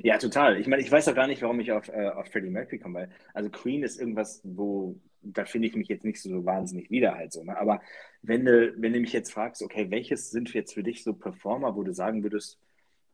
Ja, 0.03 0.19
total. 0.19 0.61
Ich 0.61 0.67
meine, 0.67 0.83
ich 0.83 0.91
weiß 0.91 1.09
auch 1.09 1.15
gar 1.15 1.27
nicht, 1.27 1.43
warum 1.43 1.61
ich 1.61 1.73
auf, 1.73 1.89
äh, 1.89 2.09
auf 2.09 2.29
Freddie 2.29 2.51
Mercury 2.51 2.79
komme, 2.79 3.01
weil 3.01 3.11
also 3.35 3.51
Queen 3.51 3.83
ist 3.83 3.99
irgendwas, 3.99 4.41
wo 4.45 4.97
da 5.23 5.45
finde 5.45 5.69
ich 5.69 5.77
mich 5.77 5.89
jetzt 5.89 6.05
nicht 6.05 6.21
so 6.21 6.45
wahnsinnig 6.45 6.91
wieder 6.91 7.15
halt 7.15 7.33
so. 7.33 7.45
Ne? 7.45 7.57
Aber 7.57 7.81
wenn 8.23 8.45
du, 8.45 8.75
wenn 8.77 8.93
du 8.93 9.01
mich 9.01 9.13
jetzt 9.13 9.33
fragst, 9.33 9.63
okay, 9.63 9.91
welches 9.91 10.31
sind 10.31 10.53
jetzt 10.55 10.75
für 10.75 10.83
dich 10.83 11.05
so 11.05 11.13
Performer, 11.13 11.77
wo 11.77 11.83
du 11.83 11.93
sagen 11.93 12.23
würdest, 12.23 12.59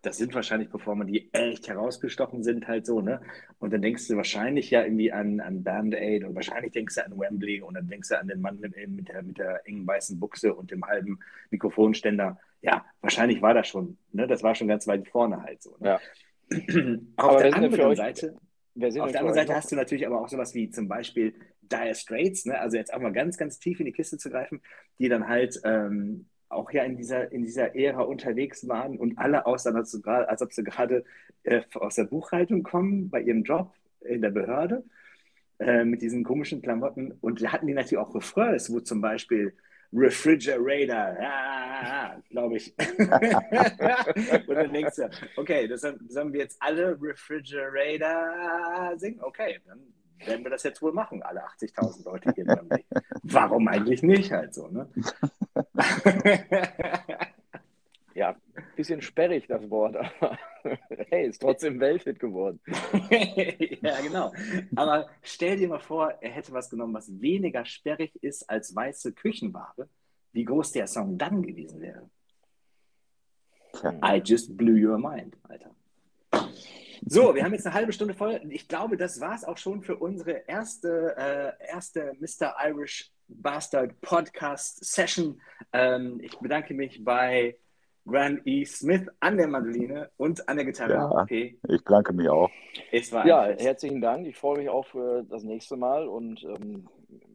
das 0.02 0.18
sind 0.18 0.34
wahrscheinlich 0.34 0.70
Performer, 0.70 1.04
die 1.04 1.32
echt 1.32 1.66
herausgestochen 1.66 2.44
sind, 2.44 2.68
halt 2.68 2.86
so, 2.86 3.00
ne? 3.00 3.20
Und 3.58 3.72
dann 3.72 3.82
denkst 3.82 4.06
du 4.06 4.16
wahrscheinlich 4.16 4.70
ja 4.70 4.84
irgendwie 4.84 5.10
an, 5.10 5.40
an 5.40 5.64
Band-Aid 5.64 6.22
und 6.22 6.36
wahrscheinlich 6.36 6.72
denkst 6.72 6.94
du 6.94 7.04
an 7.04 7.18
Wembley 7.18 7.60
und 7.60 7.74
dann 7.74 7.88
denkst 7.88 8.10
du 8.10 8.20
an 8.20 8.28
den 8.28 8.40
Mann 8.40 8.60
mit, 8.60 8.76
mit, 8.88 9.08
der, 9.08 9.22
mit 9.22 9.38
der 9.38 9.66
engen 9.66 9.84
weißen 9.84 10.20
Buchse 10.20 10.54
und 10.54 10.70
dem 10.70 10.84
halben 10.84 11.18
Mikrofonständer. 11.50 12.38
Ja, 12.62 12.84
wahrscheinlich 13.00 13.42
war 13.42 13.54
das 13.54 13.66
schon, 13.66 13.98
ne? 14.12 14.28
Das 14.28 14.44
war 14.44 14.54
schon 14.54 14.68
ganz 14.68 14.86
weit 14.86 15.08
vorne 15.08 15.42
halt 15.42 15.62
so. 15.62 15.76
Ne? 15.80 15.88
Ja. 15.88 16.00
Auf 17.16 17.30
aber 17.30 17.42
der 17.42 17.54
anderen 17.54 17.80
euch, 17.80 17.96
Seite, 17.96 18.36
auf 18.76 19.10
der 19.10 19.20
anderen 19.20 19.34
Seite 19.34 19.54
hast 19.54 19.72
du 19.72 19.76
natürlich 19.76 20.06
aber 20.06 20.20
auch 20.20 20.28
sowas 20.28 20.54
wie 20.54 20.70
zum 20.70 20.86
Beispiel 20.86 21.34
Dire 21.62 21.94
Straits, 21.94 22.44
ne? 22.44 22.58
also 22.58 22.76
jetzt 22.76 22.92
auch 22.92 23.00
mal 23.00 23.12
ganz, 23.12 23.36
ganz 23.36 23.58
tief 23.58 23.80
in 23.80 23.86
die 23.86 23.92
Kiste 23.92 24.18
zu 24.18 24.30
greifen, 24.30 24.60
die 24.98 25.08
dann 25.08 25.26
halt 25.26 25.60
ähm, 25.64 26.26
auch 26.48 26.70
ja 26.70 26.84
in 26.84 26.96
dieser, 26.96 27.32
in 27.32 27.42
dieser 27.42 27.74
Ära 27.74 28.02
unterwegs 28.02 28.68
waren 28.68 28.98
und 28.98 29.18
alle 29.18 29.46
aussahen, 29.46 29.76
als, 29.76 29.98
als 30.04 30.42
ob 30.42 30.52
sie 30.52 30.62
gerade 30.62 31.04
äh, 31.42 31.62
aus 31.74 31.96
der 31.96 32.04
Buchhaltung 32.04 32.62
kommen, 32.62 33.10
bei 33.10 33.20
ihrem 33.20 33.42
Job 33.42 33.72
in 34.00 34.22
der 34.22 34.30
Behörde, 34.30 34.84
äh, 35.58 35.84
mit 35.84 36.02
diesen 36.02 36.22
komischen 36.22 36.62
Klamotten. 36.62 37.12
Und 37.20 37.42
da 37.42 37.52
hatten 37.52 37.66
die 37.66 37.74
natürlich 37.74 37.98
auch 37.98 38.14
Refrains, 38.14 38.72
wo 38.72 38.80
zum 38.80 39.00
Beispiel 39.00 39.54
Refrigerator, 39.92 41.16
ja, 41.20 42.22
glaube 42.30 42.56
ich. 42.56 42.74
und 44.48 44.54
dann 44.54 44.72
denkst 44.72 44.96
du, 44.96 45.10
okay, 45.36 45.68
das 45.68 45.82
sollen 46.08 46.32
wir 46.32 46.40
jetzt 46.40 46.56
alle 46.60 46.96
Refrigerator 47.00 48.92
singen? 48.96 49.20
Okay, 49.22 49.60
dann 49.66 49.80
werden 50.24 50.44
wir 50.44 50.50
das 50.50 50.62
jetzt 50.62 50.80
wohl 50.82 50.92
machen, 50.92 51.22
alle 51.22 51.44
80.000 51.44 52.04
Leute 52.04 52.32
hier. 52.34 52.46
Warum 53.22 53.68
eigentlich 53.68 54.02
nicht 54.02 54.32
halt 54.32 54.54
so, 54.54 54.68
ne? 54.68 54.88
ja, 58.16 58.30
ein 58.30 58.64
bisschen 58.76 59.02
sperrig 59.02 59.46
das 59.46 59.68
Wort, 59.68 59.94
aber 59.94 60.38
hey, 61.10 61.28
ist 61.28 61.42
trotzdem 61.42 61.78
Welthit 61.78 62.18
geworden. 62.18 62.60
ja, 63.10 64.00
genau. 64.00 64.32
Aber 64.74 65.06
stell 65.22 65.58
dir 65.58 65.68
mal 65.68 65.80
vor, 65.80 66.14
er 66.22 66.30
hätte 66.30 66.52
was 66.52 66.70
genommen, 66.70 66.94
was 66.94 67.20
weniger 67.20 67.66
sperrig 67.66 68.16
ist 68.22 68.48
als 68.48 68.74
weiße 68.74 69.12
Küchenware, 69.12 69.88
wie 70.32 70.44
groß 70.44 70.72
der 70.72 70.86
Song 70.86 71.18
dann 71.18 71.42
gewesen 71.42 71.80
wäre. 71.80 72.08
I 74.02 74.22
just 74.24 74.56
blew 74.56 74.88
your 74.88 74.96
mind, 74.96 75.36
Alter. 75.42 75.74
So, 77.04 77.34
wir 77.34 77.44
haben 77.44 77.52
jetzt 77.52 77.66
eine 77.66 77.74
halbe 77.74 77.92
Stunde 77.92 78.14
voll. 78.14 78.40
Ich 78.48 78.66
glaube, 78.66 78.96
das 78.96 79.20
war 79.20 79.34
es 79.34 79.44
auch 79.44 79.58
schon 79.58 79.82
für 79.82 79.96
unsere 79.96 80.44
erste, 80.48 81.14
äh, 81.18 81.68
erste 81.68 82.14
Mr. 82.18 82.54
Irish 82.64 83.12
Bastard 83.28 84.00
Podcast 84.00 84.82
Session. 84.82 85.38
Ähm, 85.74 86.18
ich 86.22 86.38
bedanke 86.38 86.72
mich 86.72 87.04
bei 87.04 87.58
Grant 88.06 88.46
E. 88.46 88.64
Smith 88.64 89.08
an 89.20 89.36
der 89.36 89.48
Mandoline 89.48 90.10
und 90.16 90.48
an 90.48 90.56
der 90.56 90.64
Gitarre. 90.64 90.92
Ja, 90.92 91.10
okay. 91.10 91.58
Ich 91.68 91.82
bedanke 91.82 92.12
mich 92.12 92.28
auch. 92.28 92.50
ja, 93.26 93.46
herzlichen 93.58 94.00
Dank. 94.00 94.26
Ich 94.26 94.36
freue 94.36 94.58
mich 94.58 94.68
auch 94.68 94.86
für 94.86 95.24
das 95.24 95.42
nächste 95.42 95.76
Mal 95.76 96.06
und 96.06 96.44
ähm, 96.44 96.88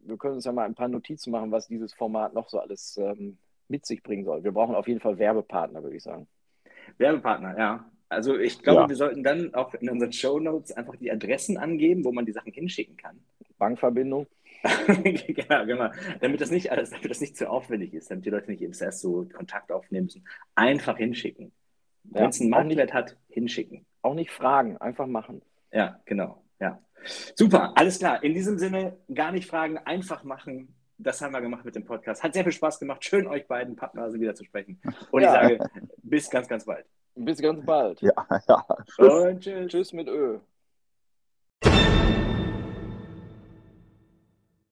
wir 0.04 0.16
können 0.16 0.34
uns 0.34 0.44
ja 0.44 0.52
mal 0.52 0.64
ein 0.64 0.74
paar 0.74 0.88
Notizen 0.88 1.30
machen, 1.30 1.50
was 1.50 1.68
dieses 1.68 1.92
Format 1.92 2.32
noch 2.34 2.48
so 2.48 2.58
alles 2.58 2.96
ähm, 2.96 3.36
mit 3.68 3.84
sich 3.84 4.02
bringen 4.02 4.24
soll. 4.24 4.44
Wir 4.44 4.52
brauchen 4.52 4.74
auf 4.74 4.88
jeden 4.88 5.00
Fall 5.00 5.18
Werbepartner, 5.18 5.82
würde 5.82 5.96
ich 5.96 6.02
sagen. 6.02 6.26
Werbepartner, 6.98 7.58
ja. 7.58 7.84
Also 8.08 8.38
ich 8.38 8.62
glaube, 8.62 8.82
ja. 8.82 8.88
wir 8.88 8.96
sollten 8.96 9.22
dann 9.22 9.54
auch 9.54 9.74
in 9.74 9.88
unseren 9.88 10.12
Show 10.12 10.38
Notes 10.38 10.72
einfach 10.72 10.96
die 10.96 11.10
Adressen 11.10 11.56
angeben, 11.56 12.04
wo 12.04 12.12
man 12.12 12.26
die 12.26 12.32
Sachen 12.32 12.52
hinschicken 12.52 12.96
kann. 12.96 13.18
Bankverbindung. 13.58 14.26
genau, 15.02 15.66
genau. 15.66 15.90
Damit 16.20 16.40
das 16.40 16.50
nicht 16.50 16.70
alles, 16.70 16.90
damit 16.90 17.10
das 17.10 17.20
nicht 17.20 17.36
zu 17.36 17.50
aufwendig 17.50 17.94
ist, 17.94 18.10
damit 18.10 18.24
die 18.24 18.30
Leute 18.30 18.50
nicht 18.50 18.62
im 18.62 18.72
Sess 18.72 19.00
so 19.00 19.28
Kontakt 19.32 19.72
aufnehmen 19.72 20.04
müssen. 20.06 20.26
Einfach 20.54 20.96
hinschicken. 20.96 21.52
Ja, 22.04 22.22
Wenn 22.22 22.30
es 22.30 22.40
einen 22.40 22.50
Marktwert 22.50 22.92
hat, 22.92 23.16
hinschicken. 23.28 23.86
Auch 24.02 24.14
nicht 24.14 24.30
fragen, 24.30 24.76
einfach 24.78 25.06
machen. 25.06 25.42
Ja, 25.72 26.00
genau. 26.04 26.44
Ja. 26.60 26.80
Super, 27.34 27.72
alles 27.76 27.98
klar. 27.98 28.22
In 28.22 28.34
diesem 28.34 28.58
Sinne, 28.58 28.96
gar 29.12 29.32
nicht 29.32 29.48
fragen, 29.48 29.78
einfach 29.78 30.22
machen. 30.24 30.74
Das 30.98 31.20
haben 31.20 31.32
wir 31.32 31.40
gemacht 31.40 31.64
mit 31.64 31.74
dem 31.74 31.84
Podcast. 31.84 32.22
Hat 32.22 32.34
sehr 32.34 32.44
viel 32.44 32.52
Spaß 32.52 32.78
gemacht. 32.78 33.04
Schön, 33.04 33.26
euch 33.26 33.46
beiden 33.48 33.74
Pappnasen 33.74 34.20
wieder 34.20 34.34
zu 34.34 34.44
sprechen. 34.44 34.80
Und 35.10 35.22
ja. 35.22 35.50
ich 35.50 35.58
sage, 35.58 35.70
bis 36.02 36.30
ganz, 36.30 36.46
ganz 36.46 36.64
bald. 36.64 36.86
Bis 37.14 37.40
ganz 37.42 37.64
bald. 37.64 38.00
Ja, 38.00 38.12
ja. 38.48 38.66
Tschüss. 38.86 39.12
Und 39.12 39.40
tschüss. 39.40 39.66
Tschüss 39.68 39.92
mit 39.92 40.08
Ö. 40.08 40.38